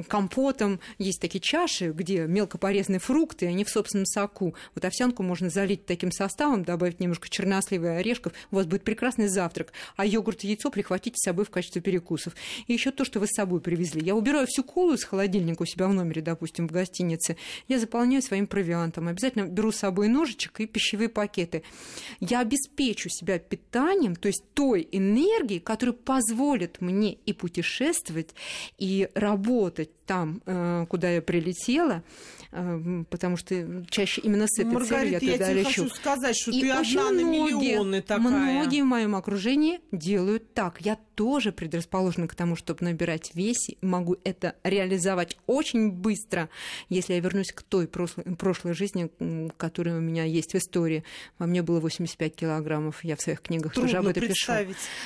компотом. 0.08 0.80
Есть 0.98 1.22
такие 1.22 1.42
чаши, 1.42 1.92
где 1.92 2.26
мелко 2.26 2.58
порезанные 2.58 3.00
фрукты, 3.00 3.48
они 3.48 3.64
в 3.64 3.70
собственном 3.70 4.06
соку. 4.06 4.56
Вот 4.74 4.86
овсянку 4.86 5.24
можно 5.24 5.50
залить 5.50 5.86
таким 5.86 6.12
составом, 6.12 6.64
добавить 6.64 7.00
немножко 7.00 7.30
чернослива 7.30 7.86
и 7.86 8.00
орешков, 8.00 8.34
у 8.52 8.56
вас 8.56 8.66
будет 8.66 8.84
прекрасный 8.84 9.28
завтрак. 9.28 9.74
А 9.98 10.06
йогурт 10.06 10.44
и 10.44 10.48
яйцо 10.48 10.70
прихватите 10.70 11.18
с 11.18 11.26
собой 11.26 11.46
в 11.46 11.50
качестве 11.50 11.82
перекусов. 11.82 12.34
И 12.68 12.74
еще 12.74 12.92
то, 12.92 13.04
что 13.04 13.20
вы 13.20 13.28
с 13.28 13.36
собой 13.36 13.60
привезли. 13.60 14.02
Я 14.02 14.16
убираю 14.16 14.48
всю 14.48 14.64
колу 14.64 14.94
из 14.94 15.04
холодильника 15.04 15.64
у 15.64 15.66
себя 15.66 15.88
в 15.88 15.94
номере, 15.94 16.22
допустим, 16.22 16.68
в 16.68 16.72
гостинице. 16.72 17.36
Я 17.68 17.80
заполняю 17.80 18.22
своим 18.22 18.48
провиантом. 18.48 19.08
Обязательно 19.08 19.48
беру 19.48 19.72
с 19.72 19.78
собой 19.78 20.08
ножичек 20.08 20.60
и 20.62 20.66
пищевые 20.66 21.10
пакеты. 21.10 21.64
Я 22.20 22.40
обеспечу 22.40 23.10
себя 23.10 23.38
питанием 23.40 23.66
питанием, 23.76 24.16
то 24.16 24.28
есть 24.28 24.44
той 24.54 24.88
энергией, 24.92 25.60
которая 25.60 25.94
позволит 25.94 26.80
мне 26.80 27.14
и 27.14 27.34
путешествовать, 27.34 28.34
и 28.78 29.10
работать 29.16 30.05
там, 30.06 30.42
э, 30.46 30.86
куда 30.88 31.10
я 31.10 31.22
прилетела, 31.22 32.04
э, 32.52 33.04
потому 33.10 33.38
что 33.38 33.86
чаще 33.90 34.22
именно 34.22 34.46
с 34.48 34.60
этой 34.60 34.72
Маргарита, 34.72 35.20
целью 35.20 35.32
я 35.32 35.38
туда 35.38 35.48
я 35.48 35.54
лечу. 35.54 35.68
хочу 35.68 35.90
сказать, 35.90 36.36
что 36.36 36.52
и 36.52 36.62
ты 36.62 36.70
одна 36.72 37.12
на 37.12 37.24
миллионы 37.24 38.02
такая. 38.02 38.20
Многие 38.20 38.84
в 38.84 38.86
моем 38.86 39.16
окружении 39.16 39.80
делают 39.92 40.54
так. 40.54 40.82
Я 40.82 40.98
тоже 41.16 41.52
предрасположена 41.52 42.28
к 42.28 42.36
тому, 42.36 42.56
чтобы 42.56 42.86
набирать 42.86 43.32
вес, 43.34 43.58
могу 43.82 44.18
это 44.24 44.56
реализовать 44.64 45.38
очень 45.48 45.92
быстро, 45.92 46.50
если 46.90 47.14
я 47.14 47.20
вернусь 47.20 47.52
к 47.52 47.64
той 47.64 47.88
прошлой, 47.88 48.24
прошлой 48.36 48.74
жизни, 48.74 49.10
которая 49.58 49.98
у 49.98 50.02
меня 50.02 50.26
есть 50.26 50.54
в 50.54 50.58
истории. 50.58 51.04
Во 51.40 51.48
мне 51.48 51.62
было 51.62 51.80
85 51.80 52.36
килограммов, 52.36 53.04
я 53.04 53.16
в 53.16 53.22
своих 53.22 53.42
книгах 53.42 53.74
Трудно 53.74 53.92
тоже 53.92 53.98
об 53.98 54.08
этом 54.08 54.28
пишу. 54.28 54.52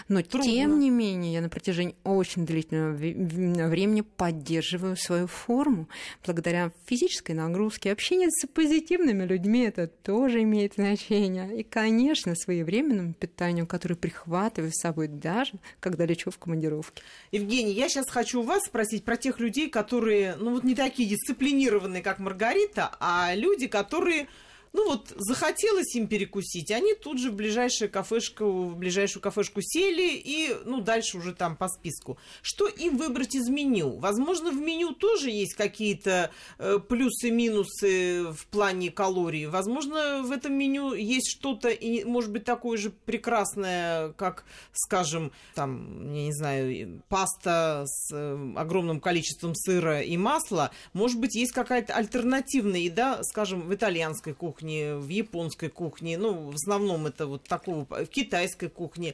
Но 0.07 0.21
Трудно. 0.21 0.51
тем 0.51 0.79
не 0.79 0.89
менее, 0.89 1.33
я 1.33 1.41
на 1.41 1.49
протяжении 1.49 1.95
очень 2.03 2.45
длительного 2.45 2.95
времени 2.95 4.01
поддерживаю 4.01 4.88
свою 4.95 5.27
форму 5.27 5.87
благодаря 6.25 6.71
физической 6.85 7.33
нагрузке. 7.33 7.91
Общение 7.91 8.29
с 8.29 8.47
позитивными 8.47 9.23
людьми 9.23 9.61
это 9.61 9.87
тоже 9.87 10.43
имеет 10.43 10.75
значение. 10.75 11.59
И, 11.59 11.63
конечно, 11.63 12.35
своевременному 12.35 13.13
питанию, 13.13 13.67
которое 13.67 13.95
прихватываю 13.95 14.71
с 14.71 14.81
собой 14.81 15.07
даже, 15.07 15.53
когда 15.79 16.05
лечу 16.05 16.31
в 16.31 16.37
командировке. 16.37 17.03
Евгений, 17.31 17.73
я 17.73 17.89
сейчас 17.89 18.09
хочу 18.09 18.41
у 18.41 18.43
вас 18.43 18.63
спросить 18.65 19.03
про 19.03 19.17
тех 19.17 19.39
людей, 19.39 19.69
которые, 19.69 20.35
ну 20.35 20.51
вот 20.51 20.63
не 20.63 20.75
такие 20.75 21.09
дисциплинированные, 21.09 22.01
как 22.01 22.19
Маргарита, 22.19 22.95
а 22.99 23.33
люди, 23.35 23.67
которые 23.67 24.27
ну 24.73 24.89
вот, 24.89 25.13
захотелось 25.15 25.95
им 25.95 26.07
перекусить, 26.07 26.71
они 26.71 26.93
тут 26.93 27.19
же 27.19 27.31
в 27.31 27.35
ближайшую 27.35 27.89
кафешку, 27.89 28.69
в 28.69 28.75
ближайшую 28.75 29.21
кафешку 29.21 29.61
сели 29.61 30.11
и, 30.13 30.55
ну, 30.65 30.81
дальше 30.81 31.17
уже 31.17 31.33
там 31.33 31.55
по 31.55 31.67
списку. 31.67 32.17
Что 32.41 32.67
им 32.67 32.97
выбрать 32.97 33.35
из 33.35 33.49
меню? 33.49 33.97
Возможно, 33.97 34.51
в 34.51 34.59
меню 34.59 34.93
тоже 34.93 35.31
есть 35.31 35.55
какие-то 35.55 36.31
э, 36.59 36.79
плюсы-минусы 36.87 38.31
в 38.31 38.45
плане 38.47 38.91
калорий. 38.91 39.47
Возможно, 39.47 40.21
в 40.23 40.31
этом 40.31 40.53
меню 40.53 40.93
есть 40.93 41.31
что-то, 41.31 41.69
и, 41.69 42.03
может 42.03 42.31
быть, 42.31 42.43
такое 42.43 42.77
же 42.77 42.91
прекрасное, 42.91 44.13
как, 44.13 44.45
скажем, 44.73 45.31
там, 45.55 46.13
я 46.13 46.25
не 46.25 46.33
знаю, 46.33 47.01
паста 47.09 47.85
с 47.87 48.13
э, 48.13 48.53
огромным 48.55 48.99
количеством 48.99 49.55
сыра 49.55 50.01
и 50.01 50.15
масла. 50.15 50.71
Может 50.93 51.19
быть, 51.19 51.35
есть 51.35 51.53
какая-то 51.53 51.93
альтернативная 51.93 52.81
еда, 52.81 53.23
скажем, 53.23 53.61
в 53.61 53.73
итальянской 53.73 54.33
кухне 54.33 54.58
кухне, 54.59 54.95
в 54.95 55.07
японской 55.07 55.69
кухне, 55.69 56.17
ну, 56.17 56.51
в 56.51 56.55
основном 56.55 57.07
это 57.07 57.27
вот 57.27 57.43
такого, 57.43 57.85
в 57.85 58.07
китайской 58.07 58.69
кухне. 58.69 59.13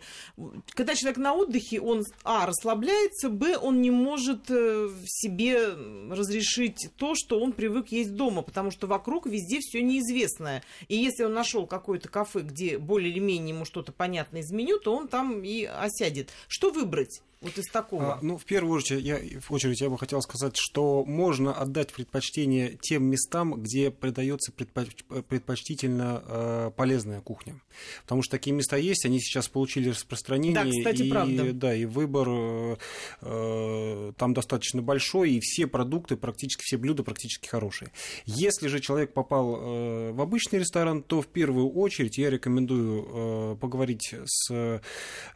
Когда 0.74 0.96
человек 0.96 1.18
на 1.18 1.34
отдыхе, 1.34 1.80
он, 1.80 2.04
а, 2.24 2.46
расслабляется, 2.46 3.30
б, 3.30 3.58
он 3.58 3.82
не 3.82 3.92
может 3.92 4.50
э, 4.50 4.90
себе 5.06 5.68
разрешить 6.10 6.90
то, 6.98 7.14
что 7.16 7.40
он 7.40 7.52
привык 7.52 7.90
есть 7.90 8.16
дома, 8.16 8.42
потому 8.42 8.72
что 8.72 8.88
вокруг 8.88 9.28
везде 9.28 9.60
все 9.60 9.82
неизвестное. 9.84 10.64
И 10.88 10.96
если 10.96 11.24
он 11.24 11.34
нашел 11.34 11.68
какое-то 11.68 12.10
кафе, 12.10 12.42
где 12.42 12.78
более 12.78 13.12
или 13.12 13.20
менее 13.20 13.50
ему 13.50 13.66
что-то 13.66 13.92
понятно 13.92 14.38
из 14.38 14.50
то 14.84 14.96
он 14.96 15.08
там 15.08 15.44
и 15.44 15.64
осядет. 15.64 16.30
Что 16.48 16.72
выбрать? 16.72 17.22
Вот 17.46 17.58
из 17.60 17.68
такого. 17.68 18.14
А, 18.16 18.20
ну, 18.24 18.38
в 18.40 18.46
первую 18.46 18.78
очередь 18.78 19.04
я, 19.04 19.20
в 19.40 19.54
очередь, 19.54 19.80
я 19.80 19.90
бы 19.92 20.00
хотел 20.00 20.20
сказать, 20.24 20.56
что 20.56 21.06
можно 21.06 21.54
отдать 21.54 21.94
предпочтение 21.94 22.76
тем 22.82 23.04
местам, 23.04 23.62
где 23.62 23.92
придается 23.92 24.52
предпоч... 24.52 24.88
предпочтительно 25.30 26.24
э, 26.26 26.72
полезная 26.76 27.22
кухня. 27.22 27.62
Потому 28.02 28.24
что 28.24 28.32
такие 28.32 28.52
места 28.52 28.78
есть, 28.78 29.06
они 29.06 29.20
сейчас 29.20 29.48
получили 29.48 29.90
распространение. 29.90 30.56
Да, 30.56 30.68
кстати, 30.68 31.04
и, 31.04 31.10
правда. 31.12 31.54
Да, 31.54 31.76
и 31.76 31.86
выбор 31.86 32.28
э, 32.30 32.76
э, 33.22 34.14
там 34.18 34.34
достаточно 34.34 34.82
большой, 34.82 35.34
и 35.34 35.40
все 35.40 35.68
продукты, 35.68 36.18
практически 36.18 36.64
все 36.64 36.78
блюда 36.78 37.04
практически 37.04 37.48
хорошие. 37.48 37.92
Если 38.26 38.68
же 38.70 38.80
человек 38.80 39.14
попал 39.14 39.56
э, 39.56 40.12
в 40.14 40.22
обычный 40.22 40.58
ресторан, 40.60 41.04
то 41.04 41.22
в 41.22 41.28
первую 41.28 41.70
очередь 41.70 42.18
я 42.18 42.32
рекомендую 42.32 43.06
э, 43.08 43.56
поговорить 43.62 44.16
с 44.26 44.82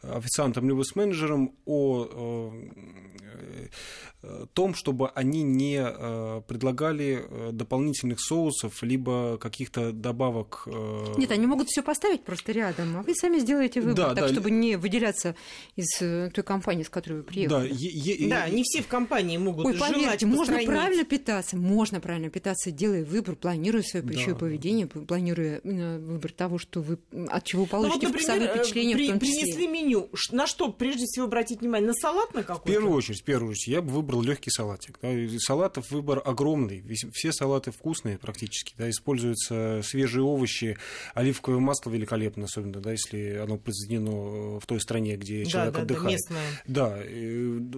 официантом 0.02 0.68
либо 0.68 0.82
с 0.82 0.96
менеджером 0.96 1.54
о 1.66 1.99
о 2.04 2.52
том, 4.52 4.74
чтобы 4.74 5.08
они 5.10 5.42
не 5.42 5.80
э, 5.82 6.42
предлагали 6.46 7.24
э, 7.26 7.50
дополнительных 7.52 8.20
соусов, 8.20 8.82
либо 8.82 9.38
каких-то 9.38 9.92
добавок. 9.92 10.64
Э, 10.66 11.14
Нет, 11.16 11.30
они 11.30 11.46
могут 11.46 11.68
все 11.68 11.82
поставить 11.82 12.22
просто 12.22 12.52
рядом, 12.52 12.98
а 12.98 13.02
вы 13.02 13.14
сами 13.14 13.38
сделаете 13.38 13.80
выбор, 13.80 13.96
да, 13.96 14.14
так, 14.14 14.26
да. 14.26 14.28
чтобы 14.28 14.50
не 14.50 14.76
выделяться 14.76 15.36
из 15.76 15.88
той 15.98 16.44
компании, 16.44 16.82
с 16.82 16.90
которой 16.90 17.18
вы 17.18 17.22
приехали. 17.22 17.68
Да, 17.68 17.74
е- 17.74 18.28
да 18.28 18.48
не 18.50 18.62
все 18.62 18.82
в 18.82 18.88
компании 18.88 19.38
могут 19.38 19.64
Ой, 19.64 19.74
поверьте, 19.74 20.26
можно 20.26 20.58
правильно 20.64 21.04
питаться, 21.04 21.56
можно 21.56 22.00
правильно 22.00 22.28
питаться, 22.28 22.70
делая 22.70 23.04
выбор, 23.04 23.36
планируя 23.36 23.82
свое 23.82 24.04
пищевое 24.04 24.34
да. 24.34 24.40
поведение, 24.40 24.86
планируя 24.86 25.60
выбор 25.64 26.32
того, 26.32 26.58
что 26.58 26.82
вы, 26.82 26.98
от 27.28 27.44
чего 27.44 27.64
получите 27.64 28.06
ну, 28.06 28.12
вот, 28.12 28.20
например, 28.20 28.20
вкусовые 28.20 28.48
впечатления 28.48 28.94
при, 28.94 29.06
в 29.06 29.10
том 29.10 29.20
числе. 29.20 29.40
Принесли 29.40 29.66
меню, 29.66 30.10
на 30.32 30.46
что 30.46 30.70
прежде 30.70 31.06
всего 31.06 31.24
обратить 31.24 31.60
внимание? 31.60 31.89
На 31.90 31.94
салат 31.94 32.32
на 32.34 32.44
какой-то? 32.44 32.62
В 32.62 32.72
первую 32.72 32.94
очередь, 32.94 33.20
в 33.20 33.24
первую 33.24 33.50
очередь, 33.50 33.66
я 33.66 33.82
бы 33.82 33.90
выбрал 33.90 34.22
легкий 34.22 34.50
салатик. 34.50 35.00
Да. 35.02 35.08
Салатов 35.40 35.90
выбор 35.90 36.22
огромный. 36.24 36.84
Все 37.12 37.32
салаты 37.32 37.72
вкусные 37.72 38.16
практически. 38.16 38.74
Да. 38.78 38.88
Используются 38.88 39.80
свежие 39.82 40.22
овощи, 40.22 40.78
оливковое 41.14 41.58
масло 41.58 41.90
великолепно, 41.90 42.44
особенно 42.44 42.80
да, 42.80 42.92
если 42.92 43.38
оно 43.42 43.58
произведено 43.58 44.60
в 44.60 44.66
той 44.66 44.80
стране, 44.80 45.16
где 45.16 45.42
да, 45.42 45.50
человек 45.50 45.74
да, 45.74 45.82
отдыхает. 45.82 46.20
Да, 46.68 46.96
да. 46.96 47.02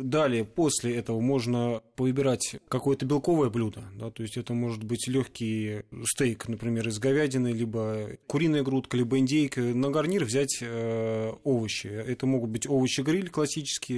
Далее, 0.02 0.44
после 0.44 0.94
этого 0.94 1.20
можно 1.20 1.80
выбирать 1.96 2.56
какое-то 2.68 3.06
белковое 3.06 3.48
блюдо. 3.48 3.82
Да. 3.94 4.10
То 4.10 4.24
есть 4.24 4.36
это 4.36 4.52
может 4.52 4.84
быть 4.84 5.08
легкий 5.08 5.84
стейк, 6.04 6.48
например, 6.48 6.86
из 6.86 6.98
говядины, 6.98 7.48
либо 7.48 8.10
куриная 8.26 8.62
грудка, 8.62 8.98
либо 8.98 9.18
индейка. 9.18 9.62
На 9.62 9.88
гарнир 9.88 10.26
взять 10.26 10.58
э, 10.60 11.32
овощи. 11.44 11.86
Это 11.86 12.26
могут 12.26 12.50
быть 12.50 12.68
овощи-гриль 12.68 13.30
классические, 13.30 13.91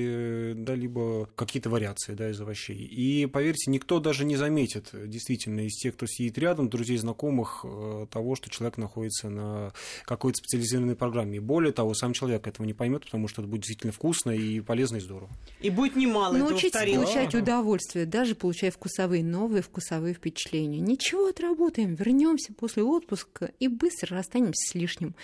да, 0.56 0.74
либо 0.74 1.28
какие-то 1.34 1.70
вариации 1.70 2.14
да, 2.14 2.30
из 2.30 2.40
овощей. 2.40 2.76
И 2.76 3.26
поверьте, 3.26 3.70
никто 3.70 4.00
даже 4.00 4.24
не 4.24 4.36
заметит, 4.36 4.90
действительно, 4.92 5.60
из 5.60 5.74
тех, 5.76 5.94
кто 5.94 6.06
сидит 6.06 6.38
рядом, 6.38 6.68
друзей, 6.68 6.96
знакомых, 6.98 7.64
э, 7.64 8.06
того, 8.10 8.34
что 8.34 8.50
человек 8.50 8.78
находится 8.78 9.28
на 9.28 9.72
какой-то 10.04 10.38
специализированной 10.38 10.96
программе. 10.96 11.36
И 11.36 11.40
более 11.40 11.72
того, 11.72 11.94
сам 11.94 12.12
человек 12.12 12.46
этого 12.46 12.66
не 12.66 12.74
поймет, 12.74 13.04
потому 13.04 13.28
что 13.28 13.42
это 13.42 13.50
будет 13.50 13.62
действительно 13.62 13.92
вкусно 13.92 14.30
и 14.30 14.60
полезно 14.60 14.96
и 14.96 15.00
здорово. 15.00 15.30
И 15.60 15.70
будет 15.70 15.96
немало 15.96 16.36
Научиться 16.36 16.80
этого 16.80 17.04
получать 17.04 17.30
да. 17.30 17.38
удовольствие, 17.38 18.06
даже 18.06 18.34
получая 18.34 18.70
вкусовые, 18.70 19.24
новые 19.24 19.62
вкусовые 19.62 20.14
впечатления. 20.14 20.80
Ничего, 20.80 21.28
отработаем, 21.28 21.94
вернемся 21.94 22.52
после 22.52 22.82
отпуска 22.82 23.52
и 23.58 23.68
быстро 23.68 24.16
расстанемся 24.16 24.70
с 24.70 24.74
лишним. 24.74 25.14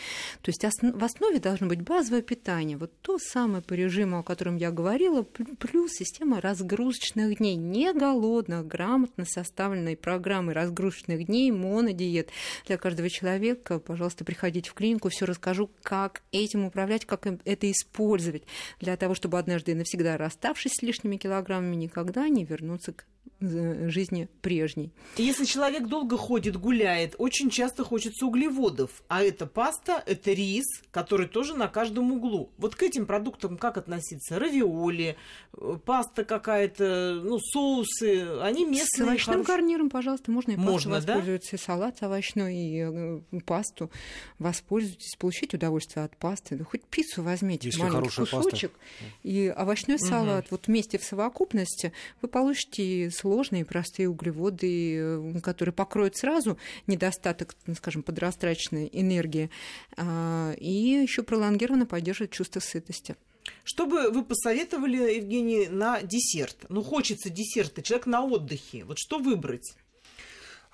То 0.42 0.50
есть 0.50 0.62
в 0.62 1.04
основе 1.04 1.38
должно 1.38 1.66
быть 1.66 1.82
базовое 1.82 2.22
питание, 2.22 2.76
вот 2.76 2.92
то 3.02 3.18
самое 3.18 3.62
по 3.62 3.74
режиму, 3.74 4.18
о 4.18 4.22
котором 4.22 4.56
я 4.60 4.70
говорила, 4.70 5.22
плюс 5.22 5.92
система 5.92 6.38
разгрузочных 6.42 7.38
дней, 7.38 7.56
не 7.56 7.94
голодных, 7.94 8.66
грамотно 8.66 9.24
составленной 9.24 9.96
программы 9.96 10.52
разгрузочных 10.52 11.24
дней, 11.24 11.50
монодиет 11.50 12.28
для 12.66 12.76
каждого 12.76 13.08
человека. 13.08 13.78
Пожалуйста, 13.78 14.22
приходите 14.22 14.68
в 14.68 14.74
клинику, 14.74 15.08
все 15.08 15.24
расскажу, 15.24 15.70
как 15.82 16.22
этим 16.30 16.66
управлять, 16.66 17.06
как 17.06 17.26
это 17.26 17.70
использовать 17.70 18.42
для 18.80 18.98
того, 18.98 19.14
чтобы 19.14 19.38
однажды 19.38 19.72
и 19.72 19.74
навсегда 19.74 20.18
расставшись 20.18 20.74
с 20.74 20.82
лишними 20.82 21.16
килограммами, 21.16 21.76
никогда 21.76 22.28
не 22.28 22.44
вернуться 22.44 22.92
к 22.92 23.06
жизни 23.40 24.28
прежней. 24.42 24.92
Если 25.16 25.44
человек 25.44 25.86
долго 25.86 26.16
ходит, 26.16 26.56
гуляет, 26.56 27.14
очень 27.18 27.50
часто 27.50 27.84
хочется 27.84 28.26
углеводов, 28.26 29.02
а 29.08 29.22
это 29.22 29.46
паста, 29.46 30.02
это 30.06 30.32
рис, 30.32 30.66
который 30.90 31.26
тоже 31.26 31.54
на 31.54 31.68
каждом 31.68 32.12
углу. 32.12 32.50
Вот 32.58 32.74
к 32.74 32.82
этим 32.82 33.06
продуктам 33.06 33.56
как 33.56 33.78
относиться? 33.78 34.38
Равиоли, 34.38 35.16
э, 35.54 35.78
паста 35.84 36.24
какая-то, 36.24 37.20
ну, 37.24 37.38
соусы, 37.38 38.40
они 38.42 38.64
местные. 38.64 39.06
С 39.06 39.08
овощным 39.08 39.44
хорош... 39.44 39.46
гарниром, 39.46 39.90
пожалуйста, 39.90 40.30
можно 40.30 40.52
и 40.52 40.56
можно, 40.56 40.96
пасту 40.96 41.06
да? 41.06 41.14
воспользоваться, 41.14 41.56
и 41.56 41.58
салат 41.58 42.02
овощной, 42.02 42.56
и 42.56 43.22
э, 43.32 43.40
пасту 43.46 43.90
воспользуйтесь, 44.38 45.16
получите 45.16 45.56
удовольствие 45.56 46.04
от 46.04 46.16
пасты. 46.16 46.56
Да 46.56 46.64
хоть 46.64 46.84
пиццу 46.84 47.22
возьмите, 47.22 47.68
Если 47.68 47.80
маленький 47.80 48.14
кусочек, 48.14 48.72
паста. 48.72 49.04
и 49.22 49.48
овощной 49.48 49.98
салат. 49.98 50.50
Вот 50.50 50.66
вместе 50.66 50.98
в 50.98 51.04
совокупности 51.04 51.92
вы 52.20 52.28
получите 52.28 53.09
сложные 53.10 53.64
простые 53.64 54.08
углеводы, 54.08 54.96
э, 54.96 55.40
которые 55.42 55.72
покроют 55.72 56.16
сразу 56.16 56.58
недостаток, 56.86 57.54
ну, 57.66 57.74
скажем, 57.74 58.02
подрастраченной 58.02 58.88
энергии, 58.92 59.50
а, 59.96 60.52
и 60.58 60.70
еще 60.70 61.22
пролонгированно 61.22 61.86
поддерживать 61.86 62.32
чувство 62.32 62.60
сытости. 62.60 63.16
Что 63.64 63.86
бы 63.86 64.10
вы 64.10 64.24
посоветовали, 64.24 65.16
Евгений, 65.16 65.68
на 65.68 66.02
десерт? 66.02 66.56
Ну, 66.68 66.82
хочется 66.82 67.30
десерта, 67.30 67.82
человек 67.82 68.06
на 68.06 68.24
отдыхе. 68.24 68.84
Вот 68.84 68.98
что 68.98 69.18
выбрать? 69.18 69.74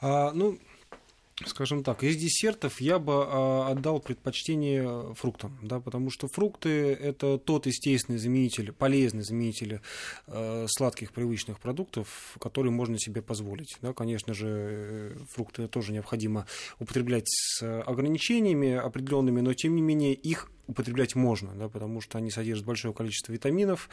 А, 0.01 0.33
ну, 0.33 0.59
скажем 1.45 1.85
так, 1.85 2.03
из 2.03 2.17
десертов 2.17 2.81
я 2.81 2.99
бы 2.99 3.13
а, 3.27 3.69
отдал 3.71 4.01
предпочтение 4.01 5.15
фруктам, 5.15 5.59
да, 5.63 5.81
потому 5.81 6.11
что 6.11 6.29
фрукты 6.29 6.93
это 6.93 7.39
тот 7.39 7.67
естественный 7.67 8.19
заменитель, 8.19 8.73
полезный 8.73 9.23
заменитель 9.23 9.81
э, 10.27 10.67
сладких 10.69 11.13
привычных 11.13 11.61
продуктов, 11.61 12.37
которые 12.41 12.73
можно 12.73 12.99
себе 12.99 13.21
позволить. 13.21 13.77
Да, 13.83 13.93
конечно 13.93 14.33
же, 14.33 14.47
э, 14.49 15.17
фрукты 15.31 15.69
тоже 15.69 15.93
необходимо 15.93 16.47
употреблять 16.79 17.27
с 17.29 17.83
ограничениями 17.83 18.73
определенными, 18.73 19.41
но 19.41 19.53
тем 19.53 19.75
не 19.77 19.83
менее 19.83 20.15
их 20.15 20.51
употреблять 20.67 21.15
можно, 21.15 21.55
да, 21.55 21.69
потому 21.69 22.01
что 22.01 22.19
они 22.19 22.31
содержат 22.31 22.67
большое 22.67 22.93
количество 22.93 23.33
витаминов, 23.33 23.89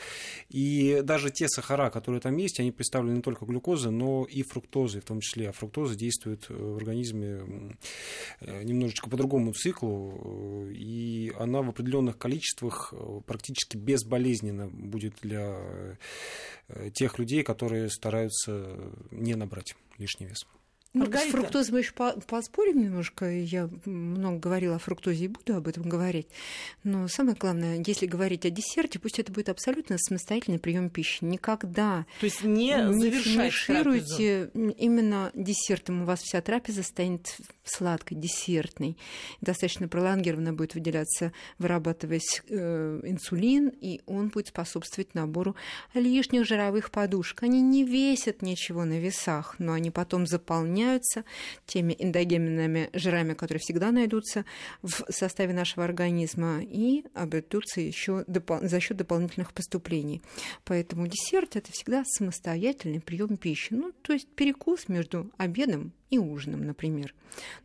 и 0.49 1.01
даже 1.03 1.29
те 1.29 1.47
сахара, 1.47 1.89
которые 1.89 2.21
там 2.21 2.35
есть, 2.37 2.59
они 2.59 2.71
представлены 2.71 3.17
не 3.17 3.21
только 3.21 3.45
глюкозой, 3.45 3.91
но 3.91 4.25
и 4.25 4.41
фруктозой 4.43 5.01
в 5.01 5.05
том 5.05 5.19
числе, 5.19 5.49
а 5.49 5.51
фруктоза 5.51 5.95
действует 5.95 6.49
в 6.49 6.77
организме 6.77 7.75
немножечко 8.41 9.09
по 9.09 9.17
другому 9.17 9.53
циклу, 9.53 10.67
и 10.71 11.31
она 11.39 11.61
в 11.61 11.69
определенных 11.69 12.17
количествах 12.17 12.93
практически 13.25 13.77
безболезненно 13.77 14.67
будет 14.67 15.15
для 15.21 15.97
тех 16.93 17.19
людей, 17.19 17.43
которые 17.43 17.89
стараются 17.89 18.77
не 19.11 19.35
набрать 19.35 19.75
лишний 19.97 20.27
вес. 20.27 20.45
Ну, 20.93 21.11
с 21.11 21.31
фруктозой 21.31 21.73
мы 21.73 21.79
еще 21.79 21.91
поспорим 22.27 22.83
немножко. 22.83 23.27
Я 23.27 23.67
много 23.85 24.37
говорила 24.37 24.75
о 24.75 24.79
фруктозе 24.79 25.25
и 25.25 25.27
буду 25.27 25.55
об 25.55 25.67
этом 25.67 25.89
говорить. 25.89 26.27
Но 26.83 27.07
самое 27.07 27.35
главное, 27.35 27.83
если 27.83 28.05
говорить 28.05 28.45
о 28.45 28.51
десерте, 28.51 28.99
пусть 28.99 29.17
это 29.17 29.31
будет 29.31 29.49
абсолютно 29.49 29.97
самостоятельный 29.97 30.59
прием 30.59 30.91
пищи. 30.91 31.23
Никогда 31.23 32.05
То 32.19 32.27
есть 32.27 32.43
не, 32.43 32.75
не 32.93 33.09
финишируйте 33.09 34.51
именно 34.53 35.31
десертом. 35.33 36.03
У 36.03 36.05
вас 36.05 36.21
вся 36.21 36.41
трапеза 36.41 36.83
станет 36.83 37.37
сладкой, 37.63 38.15
десертной. 38.15 38.95
Достаточно 39.41 39.87
пролонгированно 39.87 40.53
будет 40.53 40.75
выделяться, 40.75 41.33
вырабатываясь 41.57 42.43
э, 42.49 42.99
инсулин, 43.03 43.69
и 43.69 44.01
он 44.05 44.29
будет 44.29 44.49
способствовать 44.49 45.15
набору 45.15 45.55
лишних 45.95 46.45
жировых 46.45 46.91
подушек. 46.91 47.41
Они 47.41 47.61
не 47.61 47.83
весят 47.83 48.43
ничего 48.43 48.85
на 48.85 48.99
весах, 48.99 49.55
но 49.57 49.73
они 49.73 49.89
потом 49.89 50.27
заполняют 50.27 50.82
заполняются 50.83 51.23
теми 51.65 51.95
эндогенными 51.97 52.89
жирами, 52.93 53.33
которые 53.33 53.59
всегда 53.59 53.91
найдутся 53.91 54.45
в 54.81 55.05
составе 55.09 55.53
нашего 55.53 55.85
организма, 55.85 56.61
и 56.61 57.05
обретутся 57.13 57.81
еще 57.81 58.25
за 58.27 58.79
счет 58.79 58.97
дополнительных 58.97 59.53
поступлений. 59.53 60.21
Поэтому 60.65 61.07
десерт 61.07 61.55
это 61.55 61.71
всегда 61.71 62.03
самостоятельный 62.05 62.99
прием 62.99 63.37
пищи. 63.37 63.73
Ну, 63.73 63.93
то 64.01 64.13
есть 64.13 64.27
перекус 64.27 64.87
между 64.87 65.31
обедом 65.37 65.93
и 66.13 66.17
ужином, 66.17 66.65
например. 66.65 67.13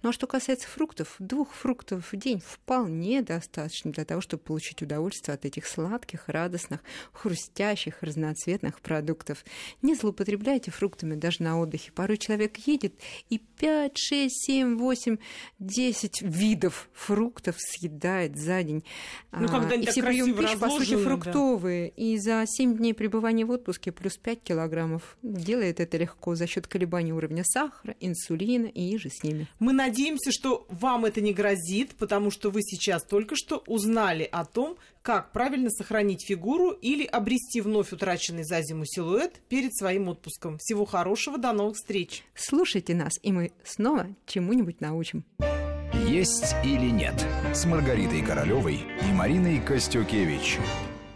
Ну 0.03 0.09
а 0.09 0.13
что 0.13 0.27
касается 0.27 0.67
фруктов, 0.69 1.17
двух 1.19 1.53
фруктов 1.53 2.13
в 2.13 2.17
день 2.17 2.41
вполне 2.45 3.21
достаточно 3.21 3.93
для 3.93 4.05
того, 4.05 4.23
чтобы 4.23 4.43
получить 4.43 4.81
удовольствие 4.81 5.35
от 5.35 5.45
этих 5.45 5.67
сладких, 5.67 6.29
радостных, 6.29 6.81
хрустящих, 7.13 8.03
разноцветных 8.03 8.81
продуктов. 8.81 9.45
Не 9.83 9.95
злоупотребляйте 9.95 10.71
фруктами 10.71 11.15
даже 11.15 11.43
на 11.43 11.61
отдыхе. 11.61 11.93
Порой 11.93 12.17
человек 12.17 12.57
едет 12.67 12.95
и 13.29 13.39
5, 13.39 13.99
6, 13.99 14.47
7, 14.47 14.79
8, 14.79 15.19
10 15.59 16.23
видов 16.23 16.89
фруктов 16.95 17.57
съедает 17.59 18.39
за 18.39 18.63
день. 18.63 18.85
Ну, 19.33 19.49
когда 19.49 19.75
и 19.75 19.85
все 19.85 20.03
приемы 20.03 20.33
пищи, 20.33 20.57
по 20.57 20.71
сути, 20.71 20.97
фруктовые. 20.97 21.93
Да. 21.95 22.03
И 22.03 22.17
за 22.19 22.45
7 22.47 22.79
дней 22.79 22.95
пребывания 22.95 23.45
в 23.45 23.51
отпуске 23.51 23.93
плюс 23.93 24.17
5 24.17 24.43
килограммов 24.43 25.19
делает 25.23 25.81
это 25.81 25.99
легко 25.99 26.35
за 26.35 26.47
счет 26.47 26.67
колебаний 26.67 27.13
уровня 27.13 27.45
сахара, 27.45 27.95
инсулина, 28.01 28.38
инсулина 28.39 28.67
и 28.67 28.95
иже 28.95 29.11
с 29.11 29.23
ними. 29.23 29.47
Мы 29.59 29.73
надеемся, 29.73 30.31
что 30.33 30.67
вам 30.69 31.05
это 31.05 31.21
не 31.21 31.33
грозит, 31.33 31.95
потому 31.97 32.31
что 32.31 32.51
вы 32.51 32.63
сейчас 32.63 33.03
только 33.03 33.37
что 33.37 33.63
узнали 33.67 34.29
о 34.31 34.45
том, 34.45 34.77
как 35.03 35.33
правильно 35.33 35.71
сохранить 35.71 36.25
фигуру 36.27 36.71
или 36.71 37.05
обрести 37.05 37.61
вновь 37.61 37.93
утраченный 37.93 38.45
за 38.45 38.63
зиму 38.63 38.85
силуэт 38.85 39.41
перед 39.49 39.75
своим 39.75 40.09
отпуском. 40.09 40.59
Всего 40.59 40.85
хорошего, 40.85 41.39
до 41.39 41.53
новых 41.53 41.77
встреч. 41.77 42.25
Слушайте 42.35 42.95
нас, 42.95 43.19
и 43.23 43.33
мы 43.33 43.53
снова 43.65 44.09
чему-нибудь 44.27 44.81
научим. 44.81 45.25
Есть 46.07 46.55
или 46.65 46.91
нет 46.91 47.27
с 47.55 47.65
Маргаритой 47.65 48.23
Королевой 48.23 48.81
и 49.09 49.13
Мариной 49.13 49.61
Костюкевич. 49.61 50.59